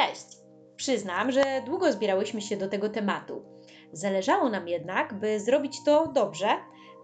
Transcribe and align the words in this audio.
Cześć! 0.00 0.26
Przyznam, 0.76 1.32
że 1.32 1.62
długo 1.66 1.92
zbierałyśmy 1.92 2.40
się 2.40 2.56
do 2.56 2.68
tego 2.68 2.88
tematu. 2.88 3.42
Zależało 3.92 4.48
nam 4.48 4.68
jednak, 4.68 5.14
by 5.14 5.40
zrobić 5.40 5.84
to 5.84 6.06
dobrze. 6.06 6.48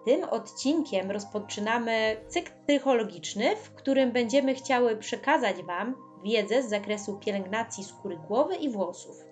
Tym 0.05 0.25
odcinkiem 0.25 1.11
rozpoczynamy 1.11 2.17
cykl 2.29 2.53
psychologiczny, 2.67 3.57
w 3.57 3.71
którym 3.71 4.13
będziemy 4.13 4.55
chciały 4.55 4.97
przekazać 4.97 5.63
Wam 5.63 5.95
wiedzę 6.25 6.63
z 6.63 6.69
zakresu 6.69 7.19
pielęgnacji 7.19 7.85
skóry 7.85 8.17
głowy 8.29 8.57
i 8.57 8.71
włosów. 8.71 9.25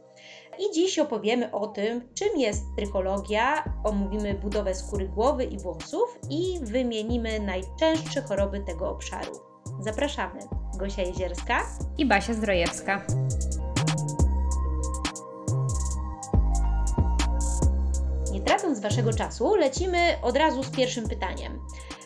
I 0.59 0.75
dziś 0.75 0.99
opowiemy 0.99 1.53
o 1.53 1.67
tym, 1.67 2.09
czym 2.15 2.41
jest 2.41 2.63
trychologia, 2.77 3.65
omówimy 3.85 4.35
budowę 4.35 4.75
skóry 4.75 5.09
głowy 5.09 5.45
i 5.45 5.59
włosów 5.59 6.19
i 6.31 6.59
wymienimy 6.63 7.41
najczęstsze 7.41 8.23
choroby 8.23 8.61
tego 8.61 8.91
obszaru. 8.91 9.33
Zapraszamy. 9.81 10.41
Gosia 10.77 11.03
Jezierska 11.03 11.67
i 11.99 12.07
Basia 12.07 12.35
Zdrojewska. 12.35 13.07
Tracąc 18.45 18.81
Waszego 18.81 19.13
czasu, 19.13 19.55
lecimy 19.55 19.99
od 20.23 20.37
razu 20.37 20.63
z 20.63 20.71
pierwszym 20.71 21.09
pytaniem. 21.09 21.61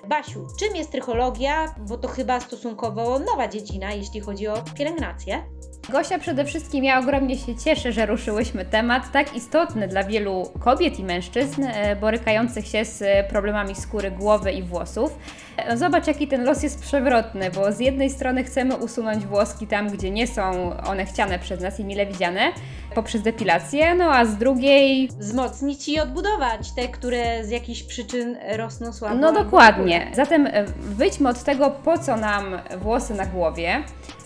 Basiu, 0.08 0.46
czym 0.60 0.76
jest 0.76 0.92
trychologia? 0.92 1.74
Bo 1.78 1.98
to 1.98 2.08
chyba 2.08 2.40
stosunkowo 2.40 3.18
nowa 3.18 3.48
dziedzina, 3.48 3.92
jeśli 3.92 4.20
chodzi 4.20 4.48
o 4.48 4.54
pielęgnację. 4.74 5.42
Gosia 5.88 6.18
przede 6.18 6.44
wszystkim 6.44 6.84
ja 6.84 6.98
ogromnie 6.98 7.36
się 7.36 7.56
cieszę, 7.56 7.92
że 7.92 8.06
ruszyłyśmy 8.06 8.64
temat 8.64 9.12
tak 9.12 9.36
istotny 9.36 9.88
dla 9.88 10.04
wielu 10.04 10.52
kobiet 10.60 10.98
i 10.98 11.04
mężczyzn 11.04 11.64
e, 11.64 11.96
borykających 11.96 12.66
się 12.66 12.84
z 12.84 13.28
problemami 13.28 13.74
skóry 13.74 14.10
głowy 14.10 14.52
i 14.52 14.62
włosów. 14.62 15.18
E, 15.56 15.76
zobacz, 15.76 16.06
jaki 16.06 16.28
ten 16.28 16.44
los 16.44 16.62
jest 16.62 16.80
przewrotny, 16.82 17.50
bo 17.50 17.72
z 17.72 17.80
jednej 17.80 18.10
strony 18.10 18.44
chcemy 18.44 18.76
usunąć 18.76 19.26
włoski 19.26 19.66
tam, 19.66 19.88
gdzie 19.88 20.10
nie 20.10 20.26
są 20.26 20.76
one 20.86 21.06
chciane 21.06 21.38
przez 21.38 21.60
nas 21.60 21.80
i 21.80 21.84
mile 21.84 22.06
widziane, 22.06 22.52
poprzez 22.94 23.22
depilację, 23.22 23.94
no 23.94 24.04
a 24.04 24.24
z 24.24 24.36
drugiej 24.36 25.08
wzmocnić 25.08 25.88
i 25.88 26.00
odbudować 26.00 26.72
te, 26.72 26.88
które 26.88 27.44
z 27.44 27.50
jakichś 27.50 27.82
przyczyn 27.82 28.36
rosną 28.56 28.92
słabo. 28.92 29.14
No 29.14 29.32
dokładnie. 29.32 30.10
Zatem 30.14 30.46
e, 30.46 30.64
wyjdźmy 30.80 31.28
od 31.28 31.44
tego, 31.44 31.70
po 31.70 31.98
co 31.98 32.16
nam 32.16 32.58
włosy 32.78 33.14
na 33.14 33.26
głowie. 33.26 33.82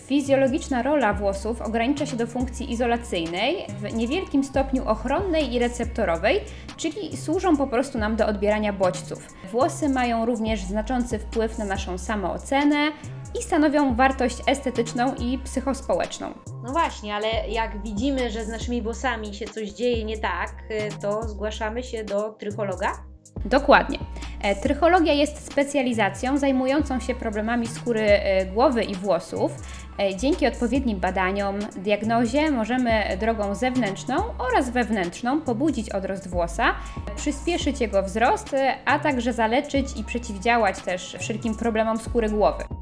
Fizjologiczna 0.06 0.82
rola 0.82 1.12
włosów 1.12 1.62
ogranicza 1.62 2.06
się 2.06 2.16
do 2.16 2.26
funkcji 2.26 2.72
izolacyjnej, 2.72 3.66
w 3.78 3.94
niewielkim 3.94 4.44
stopniu 4.44 4.88
ochronnej 4.88 5.54
i 5.54 5.58
receptorowej, 5.58 6.40
czyli 6.76 7.16
służą 7.16 7.56
po 7.56 7.66
prostu 7.66 7.98
nam 7.98 8.16
do 8.16 8.26
odbierania 8.26 8.72
bodźców. 8.72 9.26
Włosy 9.52 9.88
mają 9.88 10.26
również 10.26 10.60
znaczący 10.60 11.18
wpływ 11.18 11.58
na 11.58 11.64
naszą 11.64 11.98
samoocenę 11.98 12.92
i 13.40 13.42
stanowią 13.42 13.94
wartość 13.94 14.36
estetyczną 14.46 15.14
i 15.14 15.38
psychospołeczną. 15.38 16.34
No 16.64 16.72
właśnie, 16.72 17.14
ale 17.14 17.28
jak 17.48 17.82
widzimy, 17.82 18.30
że 18.30 18.44
z 18.44 18.48
naszymi 18.48 18.82
włosami 18.82 19.34
się 19.34 19.46
coś 19.46 19.70
dzieje 19.70 20.04
nie 20.04 20.18
tak, 20.18 20.54
to 21.02 21.28
zgłaszamy 21.28 21.82
się 21.82 22.04
do 22.04 22.32
trychologa? 22.32 22.92
Dokładnie. 23.44 23.98
E, 24.42 24.56
trychologia 24.56 25.12
jest 25.12 25.46
specjalizacją 25.46 26.38
zajmującą 26.38 27.00
się 27.00 27.14
problemami 27.14 27.66
skóry 27.66 28.00
e, 28.00 28.46
głowy 28.46 28.84
i 28.84 28.94
włosów. 28.94 29.52
E, 29.98 30.16
dzięki 30.16 30.46
odpowiednim 30.46 31.00
badaniom, 31.00 31.58
diagnozie 31.76 32.50
możemy 32.50 33.16
drogą 33.20 33.54
zewnętrzną 33.54 34.14
oraz 34.38 34.70
wewnętrzną 34.70 35.40
pobudzić 35.40 35.90
odrost 35.90 36.28
włosa, 36.28 36.74
przyspieszyć 37.16 37.80
jego 37.80 38.02
wzrost, 38.02 38.56
a 38.84 38.98
także 38.98 39.32
zaleczyć 39.32 39.86
i 39.96 40.04
przeciwdziałać 40.04 40.80
też 40.80 41.16
wszelkim 41.20 41.54
problemom 41.54 41.98
skóry 41.98 42.28
głowy. 42.28 42.81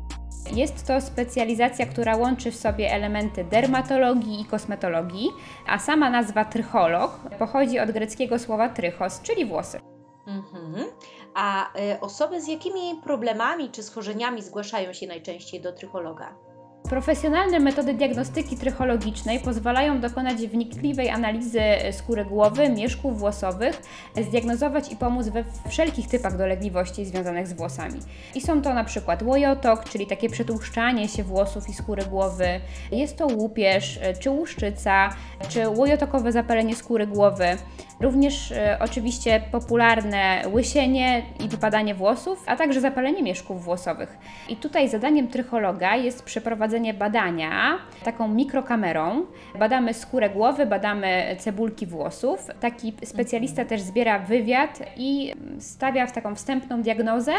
Jest 0.55 0.87
to 0.87 1.01
specjalizacja, 1.01 1.87
która 1.87 2.17
łączy 2.17 2.51
w 2.51 2.57
sobie 2.57 2.93
elementy 2.93 3.45
dermatologii 3.45 4.41
i 4.41 4.45
kosmetologii, 4.45 5.29
a 5.67 5.79
sama 5.79 6.11
nazwa 6.11 6.45
trycholog 6.45 7.21
pochodzi 7.39 7.79
od 7.79 7.91
greckiego 7.91 8.39
słowa 8.39 8.69
trychos, 8.69 9.21
czyli 9.23 9.47
włosy. 9.47 9.81
Mhm. 10.27 10.87
A 11.35 11.79
y, 11.95 12.01
osoby 12.01 12.41
z 12.41 12.49
jakimi 12.49 13.01
problemami 13.05 13.71
czy 13.71 13.83
schorzeniami 13.83 14.43
zgłaszają 14.43 14.93
się 14.93 15.07
najczęściej 15.07 15.61
do 15.61 15.73
trychologa? 15.73 16.50
Profesjonalne 16.91 17.61
metody 17.61 17.95
diagnostyki 17.95 18.57
trychologicznej 18.57 19.41
pozwalają 19.41 20.01
dokonać 20.01 20.37
wnikliwej 20.37 21.11
analizy 21.11 21.61
skóry 21.93 22.25
głowy, 22.25 22.69
mieszków 22.69 23.19
włosowych, 23.19 23.83
zdiagnozować 24.29 24.93
i 24.93 24.97
pomóc 24.97 25.29
we 25.29 25.45
wszelkich 25.69 26.09
typach 26.09 26.37
dolegliwości 26.37 27.05
związanych 27.05 27.49
z 27.49 27.53
włosami. 27.53 28.01
I 28.35 28.41
są 28.41 28.63
to 28.63 28.75
na 28.75 28.85
przykład 28.85 29.23
łojotok, 29.23 29.85
czyli 29.85 30.07
takie 30.07 30.31
przetłuszczanie 30.31 31.09
się 31.09 31.23
włosów 31.23 31.69
i 31.69 31.73
skóry 31.73 32.03
głowy, 32.05 32.61
jest 32.93 33.17
to 33.17 33.27
łupież, 33.27 34.01
czy 34.21 34.31
łuszczyca, 34.31 35.11
czy 35.49 35.69
łojotokowe 35.69 36.33
zapalenie 36.33 36.77
skóry 36.77 37.07
głowy. 37.07 37.57
Również 38.01 38.53
e, 38.53 38.79
oczywiście 38.81 39.43
popularne 39.53 40.43
łysienie 40.53 41.23
i 41.45 41.49
wypadanie 41.49 41.95
włosów, 41.95 42.45
a 42.47 42.57
także 42.57 42.81
zapalenie 42.81 43.23
mieszków 43.23 43.65
włosowych. 43.65 44.19
I 44.49 44.57
tutaj 44.57 44.89
zadaniem 44.89 45.29
trychologa 45.29 45.97
jest 45.97 46.25
przeprowadzenie 46.25 46.95
badania 46.95 47.79
taką 48.05 48.29
mikrokamerą. 48.29 49.27
Badamy 49.59 49.95
skórę 49.95 50.31
głowy, 50.31 50.67
badamy 50.67 51.37
cebulki 51.39 51.87
włosów. 51.87 52.47
Taki 52.61 52.93
specjalista 53.05 53.65
też 53.65 53.81
zbiera 53.81 54.19
wywiad 54.19 54.83
i 54.97 55.35
stawia 55.59 56.07
w 56.07 56.13
taką 56.13 56.35
wstępną 56.35 56.83
diagnozę 56.83 57.33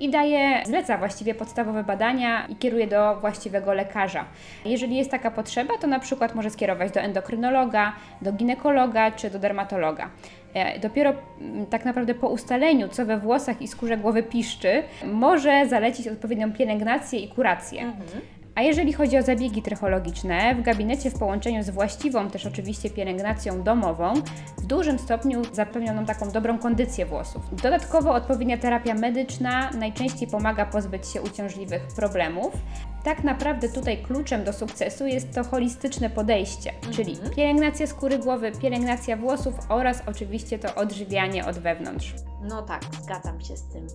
i 0.00 0.10
daje, 0.10 0.62
zleca 0.66 0.98
właściwie 0.98 1.34
podstawowe 1.34 1.84
badania 1.84 2.46
i 2.46 2.56
kieruje 2.56 2.86
do 2.86 3.16
właściwego 3.20 3.74
lekarza. 3.74 4.24
Jeżeli 4.64 4.96
jest 4.96 5.10
taka 5.10 5.30
potrzeba, 5.30 5.74
to 5.80 5.86
na 5.86 5.98
przykład 5.98 6.34
może 6.34 6.50
skierować 6.50 6.92
do 6.92 7.00
endokrynologa, 7.00 7.92
do 8.22 8.32
ginekologa 8.32 9.10
czy 9.10 9.30
do 9.30 9.38
dermatologa. 9.38 10.05
E, 10.54 10.78
dopiero 10.78 11.12
mm, 11.40 11.66
tak 11.66 11.84
naprawdę 11.84 12.14
po 12.14 12.28
ustaleniu, 12.28 12.88
co 12.88 13.06
we 13.06 13.18
włosach 13.18 13.62
i 13.62 13.68
skórze 13.68 13.96
głowy 13.96 14.22
piszczy, 14.22 14.82
może 15.12 15.68
zalecić 15.68 16.08
odpowiednią 16.08 16.52
pielęgnację 16.52 17.18
i 17.20 17.28
kurację. 17.28 17.80
Mhm. 17.82 18.20
A 18.56 18.62
jeżeli 18.62 18.92
chodzi 18.92 19.18
o 19.18 19.22
zabiegi 19.22 19.62
trychologiczne, 19.62 20.54
w 20.54 20.62
gabinecie 20.62 21.10
w 21.10 21.18
połączeniu 21.18 21.62
z 21.62 21.70
właściwą 21.70 22.30
też 22.30 22.46
oczywiście 22.46 22.90
pielęgnacją 22.90 23.62
domową, 23.62 24.14
w 24.58 24.66
dużym 24.66 24.98
stopniu 24.98 25.42
zapewnioną 25.52 26.04
taką 26.04 26.30
dobrą 26.30 26.58
kondycję 26.58 27.06
włosów. 27.06 27.42
Dodatkowo 27.62 28.14
odpowiednia 28.14 28.58
terapia 28.58 28.94
medyczna 28.94 29.70
najczęściej 29.78 30.28
pomaga 30.28 30.66
pozbyć 30.66 31.08
się 31.08 31.22
uciążliwych 31.22 31.82
problemów. 31.96 32.52
Tak 33.06 33.24
naprawdę 33.24 33.68
tutaj 33.68 34.02
kluczem 34.02 34.44
do 34.44 34.52
sukcesu 34.52 35.06
jest 35.06 35.34
to 35.34 35.44
holistyczne 35.44 36.10
podejście, 36.10 36.72
mhm. 36.74 36.92
czyli 36.92 37.16
pielęgnacja 37.36 37.86
skóry 37.86 38.18
głowy, 38.18 38.52
pielęgnacja 38.62 39.16
włosów 39.16 39.54
oraz 39.68 40.02
oczywiście 40.06 40.58
to 40.58 40.74
odżywianie 40.74 41.46
od 41.46 41.58
wewnątrz. 41.58 42.14
No 42.42 42.62
tak, 42.62 42.82
zgadzam 43.02 43.40
się 43.40 43.56
z 43.56 43.62
tym. 43.62 43.86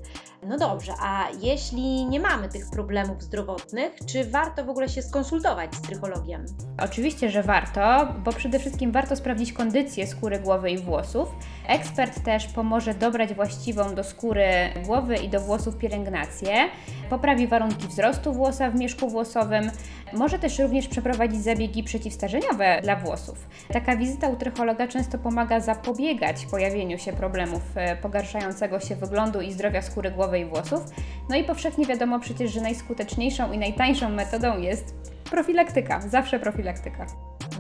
No 0.44 0.58
dobrze, 0.58 0.94
a 1.02 1.28
jeśli 1.42 2.06
nie 2.06 2.20
mamy 2.20 2.50
tych 2.50 2.70
problemów 2.70 3.24
zdrowotnych, 3.24 3.92
czy 4.06 4.26
warto 4.26 4.66
w 4.66 4.70
ogóle 4.70 4.90
się 4.90 5.02
skonsultować 5.02 5.76
z 5.76 5.82
trychologiem? 5.82 6.46
Oczywiście, 6.84 7.30
że 7.30 7.44
warto, 7.44 8.14
bo 8.24 8.32
przede 8.34 8.60
wszystkim 8.60 8.92
warto 8.92 9.16
sprawdzić 9.16 9.54
kondycję 9.54 10.08
skóry 10.08 10.40
głowy 10.40 10.72
i 10.72 10.78
włosów. 10.78 11.30
Ekspert 11.68 12.24
też 12.24 12.48
pomoże 12.48 12.94
dobrać 12.94 13.34
właściwą 13.34 13.96
do 13.96 14.04
skóry 14.04 14.46
głowy 14.86 15.16
i 15.16 15.30
do 15.30 15.40
włosów 15.40 15.78
pielęgnację, 15.78 16.70
poprawi 17.10 17.48
warunki 17.48 17.88
wzrostu 17.88 18.34
włosa 18.34 18.72
w 18.72 18.76
mieszku 18.76 19.01
włosowym, 19.10 19.72
może 20.14 20.40
też 20.40 20.60
również 20.60 20.88
przeprowadzić 20.88 21.44
zabiegi 21.44 21.84
przeciwstarzeniowe 21.84 22.82
dla 22.84 22.96
włosów. 22.96 23.48
Taka 23.74 23.98
wizyta 23.98 24.28
u 24.28 24.36
trychologa 24.36 24.88
często 24.88 25.18
pomaga 25.18 25.60
zapobiegać 25.60 26.46
pojawieniu 26.46 26.98
się 26.98 27.14
problemów 27.14 27.62
e, 27.76 27.96
pogarszającego 27.96 28.80
się 28.80 28.96
wyglądu 28.96 29.42
i 29.42 29.54
zdrowia 29.54 29.82
skóry 29.82 30.12
głowy 30.12 30.40
i 30.40 30.46
włosów. 30.46 30.82
No 31.30 31.36
i 31.36 31.44
powszechnie 31.44 31.86
wiadomo 31.86 32.20
przecież, 32.20 32.52
że 32.52 32.62
najskuteczniejszą 32.62 33.52
i 33.52 33.58
najtańszą 33.58 34.10
metodą 34.10 34.58
jest 34.60 34.96
profilaktyka, 35.30 36.02
zawsze 36.02 36.40
profilaktyka. 36.40 37.06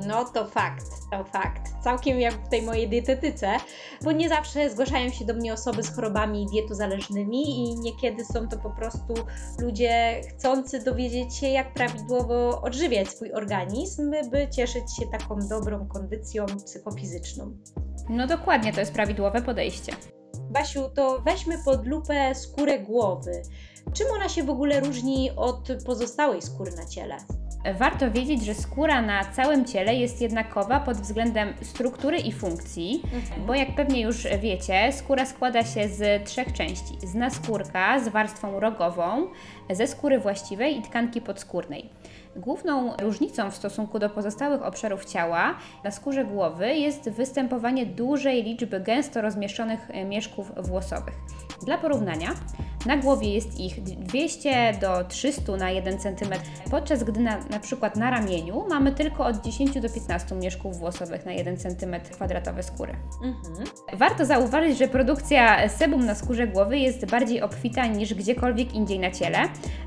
No 0.08 0.26
to 0.26 0.48
fakt, 0.48 0.86
to 1.12 1.24
fakt. 1.24 1.62
Całkiem 1.84 2.20
jak 2.20 2.34
w 2.34 2.50
tej 2.50 2.62
mojej 2.62 2.90
dietetyce, 2.90 3.48
bo 4.03 4.12
nie 4.12 4.30
zawsze 4.30 4.70
zgłaszają 4.70 5.09
się 5.09 5.26
do 5.26 5.34
mnie 5.34 5.53
osoby 5.53 5.84
z 5.84 5.96
chorobami 5.96 6.46
dietozależnymi 6.52 7.59
i 7.59 7.80
niekiedy 7.80 8.26
są 8.26 8.48
to 8.48 8.58
po 8.58 8.70
prostu 8.70 9.14
ludzie 9.59 10.22
chcący 10.30 10.84
dowiedzieć 10.84 11.36
się, 11.36 11.48
jak 11.48 11.74
prawidłowo 11.74 12.62
odżywiać 12.62 13.09
swój 13.09 13.34
organizm, 13.34 14.12
by 14.32 14.48
cieszyć 14.50 14.96
się 15.00 15.08
taką 15.08 15.40
dobrą 15.50 15.88
kondycją 15.88 16.46
psychofizyczną. 16.66 17.58
No 18.09 18.28
dokładnie, 18.28 18.74
to 18.74 18.80
jest 18.80 18.94
prawidłowe 18.94 19.42
podejście. 19.42 19.92
Basiu, 20.52 20.90
to 20.96 21.22
weźmy 21.22 21.58
pod 21.66 21.88
lupę 21.88 22.36
skórę 22.36 22.80
głowy. 22.80 23.42
Czym 23.94 24.08
ona 24.16 24.30
się 24.30 24.44
w 24.44 24.50
ogóle 24.50 24.80
różni 24.80 25.32
od 25.36 25.68
pozostałej 25.86 26.42
skóry 26.42 26.72
na 26.72 26.86
ciele? 26.86 27.18
Warto 27.78 28.12
wiedzieć, 28.12 28.46
że 28.46 28.53
skóra 28.53 29.02
na 29.02 29.26
całym 29.26 29.66
ciele 29.66 29.96
jest 29.96 30.22
jednakowa 30.22 30.80
pod 30.80 30.98
względem 30.98 31.53
struktury 31.62 32.18
i 32.18 32.32
funkcji, 32.32 33.02
mhm. 33.03 33.46
bo 33.46 33.56
jak 33.56 33.76
pewnie 33.76 34.02
już 34.02 34.28
wiecie, 34.42 34.92
skóra 34.92 35.26
składa 35.26 35.64
się 35.64 35.90
z 35.90 36.26
trzech 36.26 36.54
części: 36.54 36.97
z 37.04 37.16
naskórka, 37.16 38.00
z 38.00 38.08
warstwą 38.08 38.59
rogową, 38.59 39.28
ze 39.70 39.88
skóry 39.88 40.20
właściwej 40.20 40.78
i 40.78 40.82
tkanki 40.82 41.22
podskórnej. 41.22 41.90
Główną 42.36 42.98
różnicą 42.98 43.52
w 43.52 43.56
stosunku 43.56 44.00
do 44.00 44.10
pozostałych 44.10 44.62
obszarów 44.62 45.06
ciała 45.06 45.56
na 45.84 45.92
skórze 45.92 46.26
głowy 46.26 46.76
jest 46.76 47.10
występowanie 47.10 47.86
dużej 47.86 48.44
liczby 48.44 48.80
gęsto 48.80 49.22
rozmieszczonych 49.22 49.88
mieszków 50.06 50.52
włosowych. 50.58 51.16
Dla 51.66 51.78
porównania, 51.78 52.30
na 52.86 52.98
głowie 52.98 53.34
jest 53.34 53.60
ich 53.60 53.84
200 53.84 54.74
do 54.82 55.04
300 55.04 55.58
na 55.58 55.70
1 55.72 56.00
cm, 56.00 56.34
podczas 56.72 57.04
gdy 57.04 57.20
na, 57.20 57.38
na 57.50 57.60
przykład 57.60 57.96
na 57.96 58.12
ramieniu 58.12 58.66
mamy 58.70 58.92
tylko 58.92 59.26
od 59.26 59.42
10 59.42 59.82
do 59.82 59.90
15 59.90 60.36
mieszków 60.36 60.78
włosowych 60.78 61.26
na 61.26 61.32
1 61.32 61.58
cm 61.58 61.96
kwadratowy 62.12 62.64
skóry. 62.64 62.94
Mhm. 63.24 63.68
Warto 63.94 64.26
zauważyć, 64.26 64.78
że 64.78 64.88
produkcja 64.88 65.70
sebum 65.70 66.06
na 66.06 66.16
skórze 66.16 66.48
głowy 66.48 66.78
jest 66.78 67.06
bardziej 67.06 67.42
obfita 67.42 67.86
niż 67.86 68.14
gdziekolwiek 68.14 68.74
indziej 68.74 69.00
na 69.00 69.12
ciele, 69.12 69.38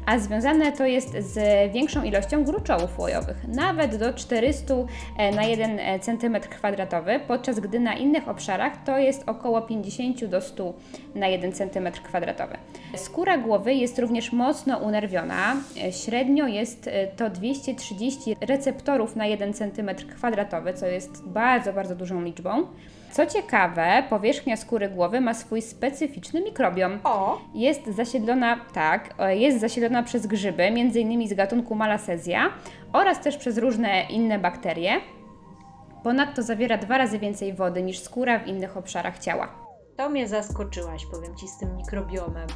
a 0.07 0.19
związane 0.19 0.73
to 0.73 0.87
jest 0.87 1.17
z 1.19 1.73
większą 1.73 2.03
ilością 2.03 2.45
gruczołów 2.45 2.99
łojowych, 2.99 3.37
nawet 3.49 3.97
do 3.97 4.15
400 4.15 4.75
e, 5.19 5.33
na 5.33 5.43
1 5.43 5.79
e, 5.79 6.01
cm 6.01 6.41
kwadratowy, 6.41 7.21
podczas 7.29 7.61
gdy 7.61 7.81
na 7.81 7.95
innych 7.95 8.29
obszarach 8.29 8.85
to 8.85 8.99
jest 8.99 9.23
około 9.27 9.63
50 9.63 10.25
do 10.25 10.41
100 10.41 10.75
na 11.15 11.27
1 11.27 11.53
cm 11.53 11.93
kwadratowy. 11.93 12.57
Skóra 12.97 13.39
głowy 13.39 13.75
jest 13.75 13.99
również 13.99 14.33
mocno 14.33 14.79
unerwiona. 14.79 15.57
E, 15.85 15.93
średnio 15.93 16.47
jest 16.47 16.91
to 17.17 17.31
230 17.31 18.37
receptorów 18.41 19.17
na 19.17 19.27
1 19.27 19.55
cm 19.55 19.91
kwadratowy, 20.17 20.75
co 20.75 20.87
jest 20.87 21.29
bardzo, 21.29 21.73
bardzo 21.73 21.95
dużą 21.97 22.23
liczbą. 22.23 22.67
Co 23.11 23.27
ciekawe, 23.27 24.03
powierzchnia 24.11 24.57
skóry 24.57 24.89
głowy 24.89 25.21
ma 25.21 25.35
swój 25.35 25.63
specyficzny 25.63 26.41
mikrobiom. 26.41 26.99
O! 27.05 27.41
Jest 27.55 27.87
zasiedlona, 27.87 28.61
tak, 28.73 29.15
jest 29.29 29.61
zasiedlona 29.61 30.03
przez 30.03 30.27
grzyby, 30.27 30.63
m.in. 30.63 31.29
z 31.29 31.35
gatunku 31.35 31.75
Malassezja 31.75 32.51
oraz 32.93 33.21
też 33.21 33.37
przez 33.37 33.59
różne 33.59 34.03
inne 34.11 34.39
bakterie. 34.39 34.93
Ponadto 36.03 36.43
zawiera 36.43 36.79
dwa 36.79 36.99
razy 36.99 37.19
więcej 37.19 37.53
wody 37.53 37.83
niż 37.83 37.99
skóra 37.99 38.39
w 38.39 38.47
innych 38.47 38.77
obszarach 38.77 39.19
ciała. 39.19 39.64
To 39.97 40.09
mnie 40.09 40.29
zaskoczyłaś, 40.29 41.07
powiem 41.07 41.37
Ci, 41.37 41.49
z 41.49 41.59
tym 41.59 41.77
mikrobiomem. 41.77 42.47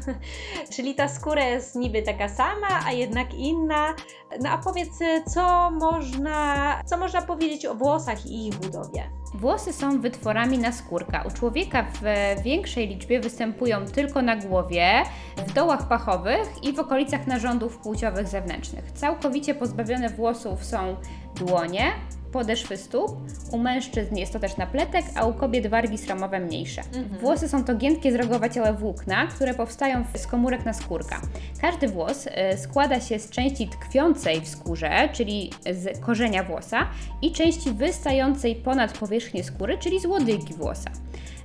Czyli 0.74 0.94
ta 0.94 1.08
skóra 1.08 1.44
jest 1.44 1.74
niby 1.74 2.02
taka 2.02 2.28
sama, 2.28 2.80
a 2.86 2.92
jednak 2.92 3.34
inna. 3.34 3.94
No 4.40 4.50
a 4.50 4.58
powiedz, 4.58 4.98
co 5.26 5.70
można, 5.70 6.80
co 6.86 6.96
można 6.96 7.22
powiedzieć 7.22 7.66
o 7.66 7.74
włosach 7.74 8.26
i 8.26 8.46
ich 8.46 8.54
budowie? 8.54 9.10
Włosy 9.34 9.72
są 9.72 10.00
wytworami 10.00 10.58
naskórka. 10.58 11.22
U 11.22 11.30
człowieka 11.30 11.86
w 11.92 12.42
większej 12.42 12.88
liczbie 12.88 13.20
występują 13.20 13.86
tylko 13.86 14.22
na 14.22 14.36
głowie, 14.36 15.02
w 15.46 15.52
dołach 15.52 15.88
pachowych 15.88 16.48
i 16.62 16.72
w 16.72 16.80
okolicach 16.80 17.26
narządów 17.26 17.78
płciowych 17.78 18.28
zewnętrznych. 18.28 18.92
Całkowicie 18.92 19.54
pozbawione 19.54 20.08
włosów 20.08 20.64
są 20.64 20.96
dłonie, 21.34 21.92
podeszwy 22.32 22.76
stóp, 22.76 23.10
u 23.52 23.58
mężczyzn 23.58 24.16
jest 24.16 24.32
to 24.32 24.40
też 24.40 24.56
napletek, 24.56 25.04
a 25.14 25.26
u 25.26 25.34
kobiet 25.34 25.66
wargi 25.66 25.98
sromowe 25.98 26.40
mniejsze. 26.40 26.82
Mhm. 26.82 27.20
Włosy 27.20 27.48
są 27.48 27.64
to 27.64 27.74
giętkie 27.74 28.12
zrogowaciałe 28.12 28.72
włókna, 28.72 29.26
które 29.26 29.54
powstają 29.54 30.04
z 30.16 30.26
komórek 30.26 30.64
naskórka. 30.64 31.20
Każdy 31.60 31.88
włos 31.88 32.26
y, 32.26 32.30
składa 32.58 33.00
się 33.00 33.18
z 33.18 33.30
części 33.30 33.68
tkwiącej 33.68 34.40
w 34.40 34.48
skórze, 34.48 35.08
czyli 35.12 35.50
z 35.72 36.00
korzenia 36.00 36.42
włosa 36.42 36.88
i 37.22 37.32
części 37.32 37.70
wystającej 37.72 38.54
ponad 38.54 38.98
powierzchnię 38.98 39.44
skóry, 39.44 39.78
czyli 39.78 40.00
z 40.00 40.06
łodygi 40.06 40.54
włosa. 40.54 40.90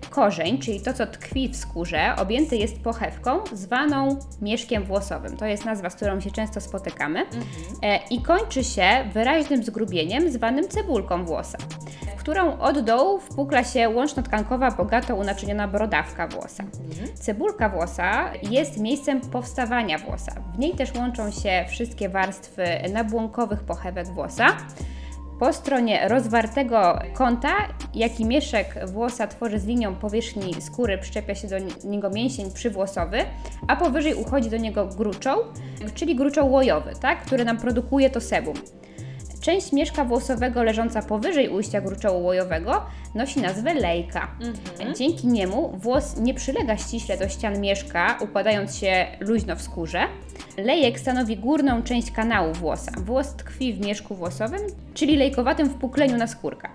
Korzeń, 0.09 0.59
czyli 0.59 0.81
to, 0.81 0.93
co 0.93 1.07
tkwi 1.07 1.49
w 1.49 1.55
skórze, 1.55 2.15
objęty 2.17 2.57
jest 2.57 2.79
pochewką 2.79 3.39
zwaną 3.53 4.19
mieszkiem 4.41 4.83
włosowym. 4.83 5.37
To 5.37 5.45
jest 5.45 5.65
nazwa, 5.65 5.89
z 5.89 5.95
którą 5.95 6.19
się 6.19 6.31
często 6.31 6.61
spotykamy. 6.61 7.19
Mhm. 7.19 7.43
E, 7.83 7.99
I 8.09 8.21
kończy 8.21 8.63
się 8.63 8.87
wyraźnym 9.13 9.63
zgrubieniem 9.63 10.31
zwanym 10.31 10.67
cebulką 10.67 11.25
włosa, 11.25 11.57
w 12.17 12.19
którą 12.19 12.59
od 12.59 12.79
dołu 12.79 13.19
wpukla 13.19 13.63
się 13.63 13.89
łączno-tkankowa, 13.89 14.71
bogato 14.77 15.15
unaczyniona 15.15 15.67
brodawka 15.67 16.27
włosa. 16.27 16.63
Mhm. 16.63 17.17
Cebulka 17.17 17.69
włosa 17.69 18.31
jest 18.51 18.77
miejscem 18.79 19.21
powstawania 19.21 19.97
włosa. 19.97 20.31
W 20.55 20.59
niej 20.59 20.71
też 20.71 20.95
łączą 20.95 21.31
się 21.31 21.65
wszystkie 21.69 22.09
warstwy 22.09 22.63
nabłonkowych 22.93 23.63
pochewek 23.63 24.07
włosa. 24.07 24.47
Po 25.39 25.53
stronie 25.53 26.07
rozwartego 26.07 26.99
kąta, 27.13 27.53
jaki 27.93 28.25
mieszek 28.25 28.75
włosa 28.87 29.27
tworzy 29.27 29.59
z 29.59 29.65
linią 29.65 29.95
powierzchni 29.95 30.61
skóry, 30.61 30.97
przyczepia 30.97 31.35
się 31.35 31.47
do 31.47 31.55
niego 31.83 32.09
mięsień 32.09 32.51
przywłosowy, 32.51 33.17
a 33.67 33.75
powyżej 33.75 34.15
uchodzi 34.15 34.49
do 34.49 34.57
niego 34.57 34.85
gruczoł, 34.85 35.39
czyli 35.95 36.15
gruczoł 36.15 36.51
łojowy, 36.51 36.93
tak, 37.01 37.21
który 37.25 37.45
nam 37.45 37.57
produkuje 37.57 38.09
to 38.09 38.21
sebum. 38.21 38.53
Część 39.41 39.71
mieszka 39.73 40.03
włosowego 40.03 40.63
leżąca 40.63 41.01
powyżej 41.01 41.49
ujścia 41.49 41.81
gruczołu 41.81 42.23
łojowego 42.23 42.85
nosi 43.15 43.41
nazwę 43.41 43.73
lejka. 43.73 44.27
Mhm. 44.41 44.95
Dzięki 44.95 45.27
niemu 45.27 45.77
włos 45.77 46.17
nie 46.19 46.33
przylega 46.33 46.77
ściśle 46.77 47.17
do 47.17 47.29
ścian 47.29 47.61
mieszka, 47.61 48.17
układając 48.21 48.75
się 48.75 49.07
luźno 49.19 49.55
w 49.55 49.61
skórze. 49.61 50.03
Lejek 50.57 50.99
stanowi 50.99 51.37
górną 51.37 51.83
część 51.83 52.11
kanału 52.11 52.53
włosa. 52.53 52.91
Włos 52.97 53.35
tkwi 53.35 53.73
w 53.73 53.79
mieszku 53.85 54.15
włosowym, 54.15 54.61
czyli 54.93 55.15
lejkowatym 55.15 55.69
wpukleniu 55.69 56.17
na 56.17 56.27
skórka. 56.27 56.69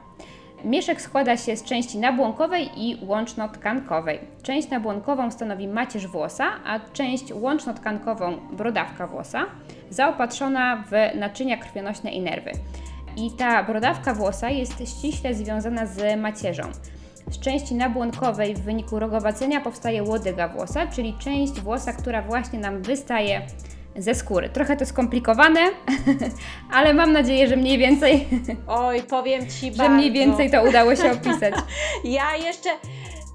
Mieszek 0.64 1.00
składa 1.00 1.36
się 1.36 1.56
z 1.56 1.64
części 1.64 1.98
nabłonkowej 1.98 2.70
i 2.76 2.98
łączno-tkankowej. 3.06 4.18
Część 4.42 4.70
nabłonkową 4.70 5.30
stanowi 5.30 5.68
macierz 5.68 6.06
włosa, 6.06 6.44
a 6.66 6.80
część 6.92 7.32
łączno-tkankową 7.32 8.36
brodawka 8.52 9.06
włosa, 9.06 9.46
zaopatrzona 9.90 10.84
w 10.90 11.18
naczynia 11.18 11.56
krwionośne 11.56 12.12
i 12.12 12.20
nerwy. 12.20 12.50
I 13.16 13.30
ta 13.30 13.62
brodawka 13.62 14.14
włosa 14.14 14.50
jest 14.50 14.88
ściśle 14.88 15.34
związana 15.34 15.86
z 15.86 16.20
macierzą. 16.20 16.62
Z 17.30 17.38
części 17.38 17.74
nabłonkowej 17.74 18.54
w 18.54 18.60
wyniku 18.60 18.98
rogowacenia 18.98 19.60
powstaje 19.60 20.02
łodyga 20.02 20.48
włosa, 20.48 20.86
czyli 20.86 21.14
część 21.18 21.60
włosa, 21.60 21.92
która 21.92 22.22
właśnie 22.22 22.58
nam 22.58 22.82
wystaje 22.82 23.46
ze 23.96 24.14
skóry. 24.14 24.48
Trochę 24.48 24.76
to 24.76 24.86
skomplikowane, 24.86 25.60
ale 26.76 26.94
mam 26.94 27.12
nadzieję, 27.12 27.48
że 27.48 27.56
mniej 27.56 27.78
więcej. 27.78 28.28
Oj, 28.66 29.02
powiem 29.02 29.50
ci, 29.50 29.70
że 29.72 29.78
bardzo. 29.78 29.94
mniej 29.94 30.12
więcej 30.12 30.50
to 30.50 30.62
udało 30.62 30.96
się 30.96 31.12
opisać. 31.12 31.54
ja 32.04 32.36
jeszcze 32.36 32.70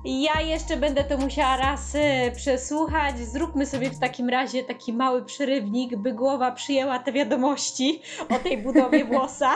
ja 0.05 0.41
jeszcze 0.41 0.77
będę 0.77 1.03
to 1.03 1.17
musiała 1.17 1.57
raz 1.57 1.95
y, 1.95 2.31
przesłuchać. 2.35 3.19
Zróbmy 3.19 3.65
sobie 3.65 3.89
w 3.89 3.99
takim 3.99 4.29
razie 4.29 4.63
taki 4.63 4.94
mały 4.94 5.25
przerywnik, 5.25 5.95
by 5.95 6.13
głowa 6.13 6.51
przyjęła 6.51 6.99
te 6.99 7.11
wiadomości 7.11 8.01
o 8.29 8.39
tej 8.39 8.57
budowie 8.57 9.05
włosa. 9.11 9.55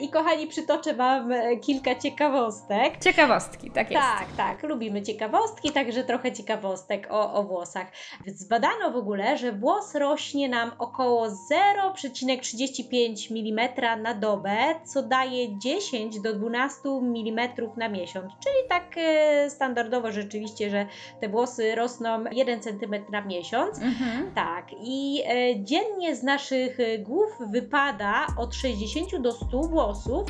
I 0.00 0.08
kochani, 0.08 0.46
przytoczę 0.46 0.94
Wam 0.94 1.32
e, 1.32 1.56
kilka 1.56 1.94
ciekawostek. 1.94 3.00
Ciekawostki, 3.00 3.70
tak 3.70 3.90
jest. 3.90 4.02
Tak, 4.02 4.26
tak. 4.36 4.62
Lubimy 4.62 5.02
ciekawostki, 5.02 5.70
także 5.70 6.04
trochę 6.04 6.32
ciekawostek 6.32 7.08
o, 7.10 7.32
o 7.32 7.42
włosach. 7.42 7.86
Zbadano 8.26 8.90
w 8.90 8.96
ogóle, 8.96 9.38
że 9.38 9.52
włos 9.52 9.94
rośnie 9.94 10.48
nam 10.48 10.70
około 10.78 11.28
0,35 11.28 13.30
mm 13.30 13.68
na 14.02 14.14
dobę, 14.14 14.56
co 14.84 15.02
daje 15.02 15.58
10 15.58 16.20
do 16.20 16.34
12 16.34 16.88
mm 16.88 17.48
na 17.76 17.88
miesiąc, 17.88 18.32
czyli 18.44 18.68
tak 18.68 18.94
e, 19.34 19.50
standardowo 19.50 20.12
rzeczywiście, 20.12 20.70
że 20.70 20.86
te 21.20 21.28
włosy 21.28 21.74
rosną 21.74 22.24
1 22.32 22.60
cm 22.60 22.94
na 23.12 23.20
miesiąc. 23.20 23.78
Mhm. 23.78 24.34
Tak. 24.34 24.66
I 24.80 25.22
e, 25.26 25.64
dziennie 25.64 26.16
z 26.16 26.22
naszych 26.22 26.78
głów 27.02 27.30
wypada 27.50 28.26
od 28.38 28.54
60 28.54 29.16
do 29.16 29.32
100 29.32 29.60
włosów, 29.60 30.24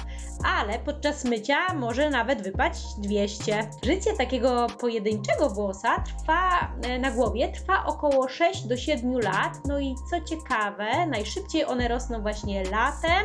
ale 0.45 0.79
podczas 0.79 1.25
mycia 1.25 1.75
może 1.75 2.11
nawet 2.11 2.43
wypaść 2.43 2.85
200. 2.99 3.71
Życie 3.83 4.13
takiego 4.19 4.67
pojedynczego 4.81 5.51
włosa 5.51 6.05
trwa 6.07 6.73
e, 6.83 6.99
na 6.99 7.11
głowie 7.11 7.53
trwa 7.53 7.85
około 7.87 8.29
6 8.29 8.67
do 8.67 8.77
7 8.77 9.21
lat. 9.21 9.59
No 9.69 9.79
i 9.81 9.95
co 10.11 10.21
ciekawe, 10.21 11.07
najszybciej 11.07 11.65
one 11.65 11.89
rosną 11.89 12.23
właśnie 12.23 12.65
latem 12.65 13.25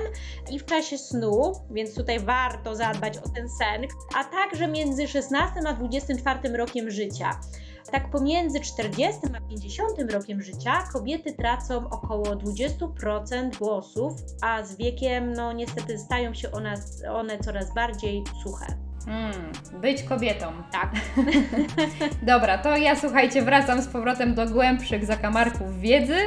i 0.51 0.59
w 0.59 0.65
czasie 0.65 0.97
snu, 0.97 1.53
więc 1.71 1.95
tutaj 1.95 2.19
warto 2.19 2.75
zadbać 2.75 3.17
o 3.17 3.29
ten 3.29 3.49
sen, 3.49 3.81
a 4.15 4.23
także 4.23 4.67
między 4.67 5.07
16 5.07 5.58
a 5.67 5.73
24 5.73 6.57
rokiem 6.57 6.91
życia. 6.91 7.39
Tak 7.91 8.09
pomiędzy 8.09 8.59
40 8.59 9.19
a 9.37 9.49
50 9.49 10.11
rokiem 10.11 10.41
życia 10.41 10.83
kobiety 10.93 11.33
tracą 11.33 11.89
około 11.89 12.25
20% 12.25 13.55
włosów, 13.55 14.13
a 14.41 14.63
z 14.63 14.75
wiekiem 14.75 15.33
no 15.33 15.53
niestety 15.53 15.97
stają 15.97 16.33
się 16.33 16.51
one, 16.51 16.75
one 17.11 17.39
coraz 17.39 17.73
bardziej 17.73 18.23
suche. 18.43 18.65
Hmm, 19.05 19.51
być 19.81 20.03
kobietą. 20.03 20.45
Tak. 20.71 20.91
Dobra, 22.21 22.57
to 22.57 22.77
ja 22.77 22.95
słuchajcie, 22.95 23.41
wracam 23.41 23.81
z 23.81 23.87
powrotem 23.87 24.35
do 24.35 24.45
głębszych 24.45 25.05
zakamarków 25.05 25.79
wiedzy. 25.79 26.17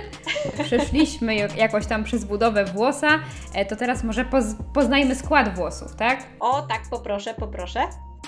Przeszliśmy 0.65 1.37
jakoś 1.37 1.87
tam 1.87 2.05
przez 2.05 2.25
budowę 2.25 2.65
włosa, 2.65 3.09
e, 3.55 3.65
to 3.65 3.77
teraz 3.77 4.05
może 4.05 4.25
poz 4.25 4.45
poznajmy 4.75 5.15
skład 5.15 5.57
włosów, 5.57 5.97
tak? 5.97 6.19
O, 6.41 6.63
tak, 6.63 6.83
poproszę, 6.91 7.35
poproszę. 7.35 7.81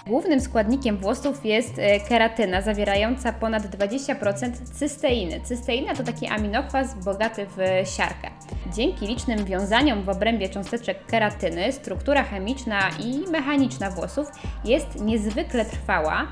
Głównym 0.07 0.41
składnikiem 0.41 0.97
włosów 0.97 1.47
jest 1.47 1.79
e, 1.79 2.01
keratyna, 2.01 2.63
zawierająca 2.63 3.33
ponad 3.33 3.63
20% 3.63 4.53
cysteiny. 4.73 5.41
Cysteina 5.45 5.95
to 5.95 6.03
taki 6.03 6.27
aminokwas 6.27 7.05
bogaty 7.05 7.47
w 7.57 7.89
siarkę. 7.97 8.31
Dzięki 8.75 9.07
licznym 9.07 9.45
wiązaniom 9.45 10.03
w 10.03 10.09
obrębie 10.09 10.49
cząsteczek 10.49 11.07
keratyny, 11.07 11.73
struktura 11.73 12.25
chemiczna 12.25 12.81
i 13.05 13.31
mechaniczna 13.31 13.91
włosów 13.91 14.29
jest 14.65 15.01
niezwykle 15.01 15.65
trwała. 15.65 16.27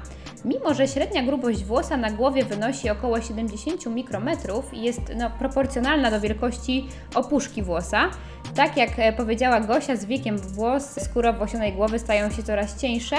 Mimo, 0.45 0.75
że 0.75 0.89
średnia 0.89 1.23
grubość 1.23 1.65
włosa 1.65 1.97
na 1.97 2.11
głowie 2.11 2.45
wynosi 2.45 2.91
około 2.91 3.21
70 3.21 3.87
mikrometrów 3.87 4.75
i 4.75 4.83
jest 4.83 5.01
no, 5.17 5.31
proporcjonalna 5.31 6.11
do 6.11 6.21
wielkości 6.21 6.89
opuszki 7.15 7.63
włosa, 7.63 8.11
tak 8.55 8.77
jak 8.77 8.91
e, 8.97 9.13
powiedziała 9.13 9.61
Gosia, 9.61 9.97
z 9.97 10.05
wiekiem 10.05 10.39
włos 10.39 11.01
skóry 11.05 11.29
owłosionej 11.29 11.73
głowy 11.73 11.99
stają 11.99 12.31
się 12.31 12.43
coraz 12.43 12.81
cieńsze, 12.81 13.17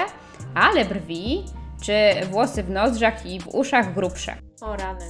ale 0.56 0.86
brwi 0.86 1.46
czy 1.84 1.94
włosy 2.32 2.64
w 2.64 2.70
nozdrzach 2.70 3.26
i 3.26 3.40
w 3.40 3.48
uszach 3.48 3.94
grubsze. 3.94 4.36
O 4.62 4.76
rany. 4.76 5.06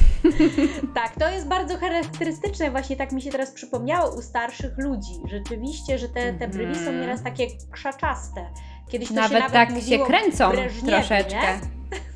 tak, 0.94 1.14
to 1.18 1.30
jest 1.30 1.48
bardzo 1.48 1.78
charakterystyczne, 1.78 2.70
właśnie 2.70 2.96
tak 2.96 3.12
mi 3.12 3.22
się 3.22 3.30
teraz 3.30 3.50
przypomniało 3.50 4.14
u 4.18 4.22
starszych 4.22 4.78
ludzi. 4.78 5.14
Rzeczywiście, 5.24 5.98
że 5.98 6.08
te, 6.08 6.32
te 6.32 6.48
brwi 6.48 6.74
są 6.74 6.80
Mhm. 6.80 7.00
nieraz 7.00 7.22
takie 7.22 7.46
krzaczaste. 7.70 8.46
Kiedyś 8.90 9.08
to 9.08 9.14
Nawet, 9.14 9.30
się 9.30 9.38
nawet 9.38 9.52
tak 9.52 9.82
się 9.82 9.98
kręcą 9.98 10.50
troszeczkę. 10.86 11.60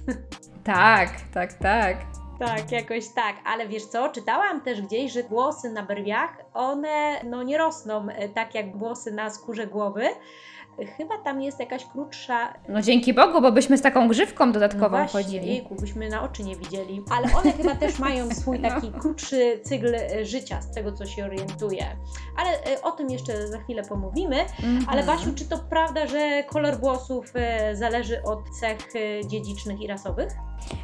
Tak, 0.65 1.11
tak, 1.35 1.53
tak. 1.53 1.97
Tak, 2.39 2.73
jakoś 2.73 3.09
tak, 3.15 3.37
ale 3.45 3.69
wiesz 3.69 3.85
co, 3.85 4.09
czytałam 4.09 4.61
też 4.61 4.83
gdzieś, 4.83 5.13
że 5.13 5.23
włosy 5.23 5.71
na 5.71 5.83
brwiach, 5.83 6.37
one 6.55 7.21
no 7.25 7.43
nie 7.43 7.59
rosną 7.59 8.09
e, 8.09 8.29
tak 8.29 8.55
jak 8.55 8.77
włosy 8.77 9.13
na 9.13 9.31
skórze 9.31 9.67
głowy. 9.67 10.09
Chyba 10.87 11.18
tam 11.18 11.40
jest 11.42 11.61
jakaś 11.61 11.85
krótsza 11.85 12.54
No 12.68 12.82
dzięki 12.82 13.14
Bogu, 13.14 13.40
bo 13.40 13.52
byśmy 13.52 13.78
z 13.78 13.82
taką 13.82 14.08
grzywką 14.08 14.52
dodatkową 14.52 14.85
no 14.85 14.88
właśnie, 15.06 15.23
chodzili. 15.23 15.47
Jejku, 15.49 15.75
byśmy 15.75 16.08
na 16.08 16.23
oczy 16.23 16.44
nie 16.44 16.56
widzieli. 16.56 17.02
Ale 17.11 17.37
one 17.37 17.52
chyba 17.52 17.75
też 17.75 17.99
mają 17.99 18.30
swój 18.35 18.61
No. 18.61 18.68
taki 18.68 18.92
krótszy 18.92 19.61
cykl 19.64 19.94
e, 19.94 20.25
życia, 20.25 20.62
z 20.62 20.70
tego 20.75 20.92
co 20.92 21.06
się 21.06 21.25
orientuję. 21.25 21.87
Ale 22.37 22.50
e, 22.50 22.82
o 22.82 22.90
tym 22.90 23.11
jeszcze 23.11 23.49
za 23.49 23.58
chwilę 23.58 23.82
pomówimy. 23.82 24.37
Ale 24.88 25.00
Mhm. 25.00 25.06
Basiu, 25.06 25.35
czy 25.35 25.49
to 25.49 25.58
prawda, 25.58 26.06
że 26.06 26.44
kolor 26.47 26.80
włosów 26.80 27.32
e, 27.35 27.76
zależy 27.76 28.23
od 28.23 28.38
cech 28.61 28.78
dziedzicznych 29.26 29.80
i 29.80 29.87
rasowych? 29.87 30.28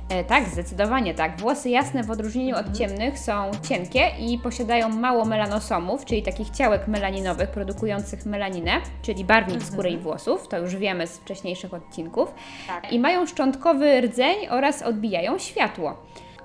E, 0.08 0.24
tak, 0.24 0.48
zdecydowanie 0.48 1.14
tak. 1.14 1.40
Włosy 1.40 1.70
jasne 1.70 2.02
w 2.04 2.10
odróżnieniu 2.10 2.56
Mhm. 2.56 2.66
od 2.72 2.78
ciemnych 2.78 3.18
są 3.18 3.50
cienkie 3.68 4.10
i 4.20 4.38
posiadają 4.38 4.88
mało 4.88 5.24
melanosomów, 5.24 6.04
czyli 6.04 6.22
takich 6.22 6.50
ciałek 6.50 6.88
melaninowych 6.88 7.50
produkujących 7.50 8.26
melaninę, 8.26 8.72
czyli 9.02 9.24
barwnik 9.24 9.54
Mhm. 9.56 9.72
skóry 9.72 9.90
i 9.90 9.98
włosów. 9.98 10.48
To 10.48 10.58
już 10.58 10.76
wiemy 10.76 11.06
z 11.06 11.18
wcześniejszych 11.18 11.74
odcinków. 11.74 12.34
Tak. 12.66 12.92
I 12.92 12.98
mają 12.98 13.26
szczątkowy 13.26 14.00
rdzeń 14.00 14.36
oraz 14.50 14.82
odbijają 14.82 15.38
światło. 15.38 15.96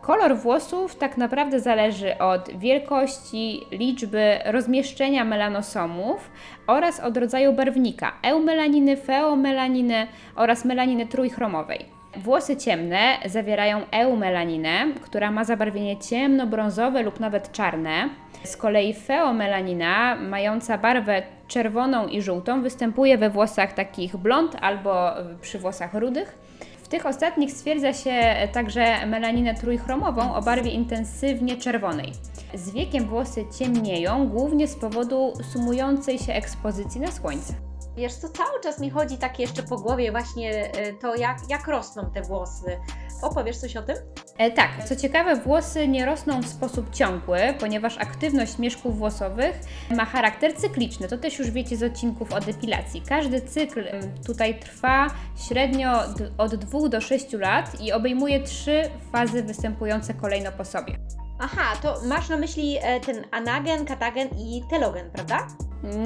Kolor 0.02 0.38
włosów 0.38 0.96
tak 0.96 1.18
naprawdę 1.18 1.60
zależy 1.60 2.18
od 2.18 2.50
wielkości, 2.60 3.62
liczby, 3.72 4.40
rozmieszczenia 4.46 5.26
melanosomów 5.26 6.32
oraz 6.68 7.00
od 7.00 7.18
rodzaju 7.18 7.54
barwnika 7.54 8.12
eumelaniny, 8.24 8.98
feomelaniny 8.98 10.08
oraz 10.36 10.66
melaniny 10.66 11.08
trójchromowej. 11.08 11.99
Włosy 12.18 12.58
ciemne 12.58 13.18
zawierają 13.26 13.82
eumelaninę, 13.92 14.94
która 15.02 15.32
ma 15.32 15.44
zabarwienie 15.44 15.98
ciemnobrązowe 15.98 17.04
lub 17.04 17.20
nawet 17.20 17.52
czarne. 17.52 18.10
Z 18.44 18.58
kolei 18.58 18.94
feomelanina, 18.94 20.16
mająca 20.16 20.78
barwę 20.78 21.24
czerwoną 21.48 22.08
i 22.08 22.22
żółtą, 22.22 22.62
występuje 22.62 23.18
we 23.18 23.30
włosach 23.30 23.74
takich 23.74 24.18
blond 24.18 24.56
albo 24.62 25.12
przy 25.42 25.60
włosach 25.60 25.94
rudych. 25.94 26.38
W 26.84 26.88
tych 26.88 27.06
ostatnich 27.06 27.52
stwierdza 27.52 27.94
się 27.94 28.36
także 28.54 29.06
melaninę 29.08 29.56
trójchromową 29.56 30.36
o 30.36 30.42
barwie 30.42 30.72
intensywnie 30.72 31.58
czerwonej. 31.58 32.12
Z 32.54 32.72
wiekiem 32.72 33.06
włosy 33.06 33.46
ciemnieją 33.60 34.28
głównie 34.28 34.68
z 34.68 34.76
powodu 34.76 35.34
sumującej 35.54 36.20
się 36.20 36.34
ekspozycji 36.34 37.02
na 37.02 37.12
słońce. 37.12 37.69
Wiesz 37.98 38.14
co, 38.14 38.30
cały 38.30 38.62
czas 38.64 38.80
mi 38.80 38.90
chodzi 38.90 39.18
tak 39.18 39.40
jeszcze 39.40 39.64
po 39.64 39.78
głowie 39.78 40.12
właśnie 40.12 40.72
e, 40.74 40.94
to, 40.94 41.16
jak, 41.16 41.38
jak 41.50 41.68
rosną 41.68 42.12
te 42.14 42.22
włosy. 42.22 42.80
Opowiesz 43.22 43.58
coś 43.58 43.76
o 43.76 43.82
tym? 43.82 43.96
E, 44.38 44.52
tak, 44.52 44.70
co 44.86 44.96
ciekawe, 44.96 45.36
włosy 45.36 45.88
nie 45.88 46.06
rosną 46.06 46.42
w 46.42 46.48
sposób 46.48 46.94
ciągły, 46.94 47.40
ponieważ 47.60 47.98
aktywność 47.98 48.58
mieszków 48.58 48.98
włosowych 48.98 49.60
ma 49.90 50.06
charakter 50.06 50.56
cykliczny. 50.56 51.08
To 51.08 51.18
też 51.18 51.40
już 51.40 51.52
wiecie 51.52 51.78
z 51.78 51.84
odcinków 51.84 52.34
o 52.34 52.40
depilacji. 52.40 53.02
Każdy 53.10 53.42
cykl 53.42 53.84
tutaj 54.26 54.60
trwa 54.60 55.08
średnio 55.48 56.04
od 56.38 56.56
2 56.56 56.90
do 56.90 57.02
6 57.02 57.34
lat 57.34 57.82
i 57.82 57.92
obejmuje 57.92 58.44
trzy 58.44 58.82
fazy 59.12 59.44
występujące 59.44 60.14
kolejno 60.14 60.52
po 60.52 60.66
sobie. 60.66 60.98
Aha, 61.40 61.76
to 61.82 62.02
masz 62.06 62.30
na 62.30 62.38
myśli 62.38 62.78
e, 62.82 63.00
ten 63.00 63.26
anagen, 63.32 63.86
katagen 63.86 64.28
i 64.28 64.64
telogen, 64.70 65.12
prawda? 65.12 65.48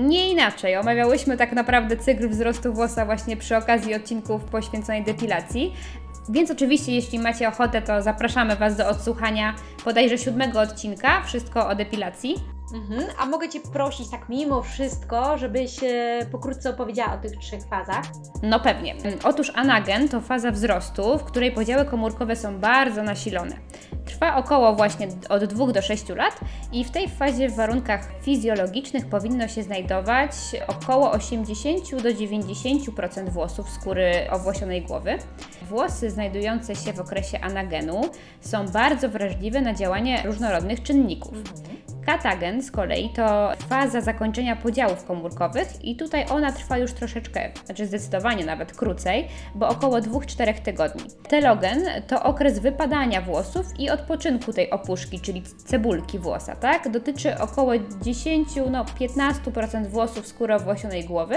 Nie 0.02 0.30
inaczej, 0.30 0.78
omawiałyśmy 0.78 1.38
tak 1.38 1.52
naprawdę 1.52 1.98
cykl 1.98 2.30
wzrostu 2.30 2.74
włosa 2.74 3.06
właśnie 3.06 3.38
przy 3.38 3.58
okazji 3.58 3.96
odcinków 3.96 4.44
poświęconej 4.44 5.04
depilacji. 5.04 5.74
Więc 6.30 6.52
oczywiście, 6.52 6.92
jeśli 6.92 7.20
macie 7.20 7.48
ochotę, 7.48 7.82
to 7.82 8.02
zapraszamy 8.02 8.56
Was 8.56 8.78
do 8.78 8.90
odsłuchania 8.90 9.56
bodajże 9.86 10.18
siódmego 10.18 10.60
odcinka, 10.60 11.22
wszystko 11.22 11.68
o 11.68 11.76
depilacji. 11.76 12.36
Mhm. 12.74 13.04
A 13.20 13.26
mogę 13.26 13.50
Cię 13.50 13.60
prosić 13.74 14.10
tak 14.10 14.30
mimo 14.30 14.62
wszystko, 14.62 15.38
żebyś 15.38 15.84
e, 15.84 16.20
pokrótce 16.32 16.70
opowiedziała 16.70 17.14
o 17.14 17.18
tych 17.18 17.32
trzech 17.32 17.64
fazach? 17.64 18.04
No 18.44 18.60
pewnie. 18.60 18.96
Otóż 19.24 19.52
anagen 19.56 20.10
to 20.10 20.22
faza 20.22 20.52
wzrostu, 20.52 21.18
w 21.18 21.24
której 21.24 21.52
podziały 21.52 21.86
komórkowe 21.86 22.36
są 22.36 22.60
bardzo 22.60 23.04
nasilone. 23.04 23.56
Trwa 24.06 24.36
około 24.36 24.76
właśnie 24.76 25.08
od 25.30 25.46
2 25.46 25.72
do 25.72 25.82
6 25.82 26.10
lat 26.10 26.40
i 26.72 26.84
w 26.84 26.92
tej 26.92 27.10
fazie 27.10 27.50
w 27.50 27.56
warunkach 27.56 28.02
fizjologicznych 28.22 29.10
powinno 29.10 29.48
się 29.48 29.64
znajdować 29.64 30.32
około 30.68 31.12
80 31.12 31.92
do 32.04 32.10
90% 32.10 33.30
włosów 33.30 33.70
skóry 33.70 34.12
owłosionej 34.32 34.82
głowy. 34.82 35.18
Włosy 35.70 36.10
znajdujące 36.10 36.76
się 36.76 36.94
w 36.94 37.00
okresie 37.00 37.40
anagenu 37.40 38.02
są 38.42 38.68
bardzo 38.68 39.10
wrażliwe 39.10 39.62
na 39.62 39.74
działanie 39.74 40.24
różnorodnych 40.26 40.84
czynników. 40.84 41.34
Katagen 42.06 42.62
z 42.62 42.72
kolei 42.72 43.10
to 43.10 43.52
faza 43.70 44.02
zakończenia 44.02 44.56
podziałów 44.56 45.06
komórkowych 45.06 45.86
i 45.86 45.96
tutaj 45.96 46.26
ona 46.30 46.52
trwa 46.52 46.78
już 46.78 46.94
troszeczkę, 46.94 47.52
znaczy 47.66 47.88
zdecydowanie 47.88 48.46
nawet 48.46 48.74
krócej, 48.74 49.28
bo 49.56 49.68
około 49.68 49.98
2-4 49.98 50.54
tygodni. 50.54 51.04
Telogen 51.30 51.82
to 52.08 52.24
okres 52.24 52.60
wypadania 52.60 53.22
włosów 53.22 53.66
i 53.80 53.90
odpoczynku 53.94 54.54
tej 54.54 54.70
opuszki, 54.70 55.20
czyli 55.20 55.44
cebulki 55.66 56.20
włosa, 56.20 56.56
tak? 56.56 56.90
Dotyczy 56.90 57.40
około 57.40 57.72
10, 58.02 58.50
no 58.72 58.84
15% 58.84 59.88
włosów 59.88 60.28
skóry 60.28 60.56
owłosionej 60.56 61.06
głowy 61.06 61.36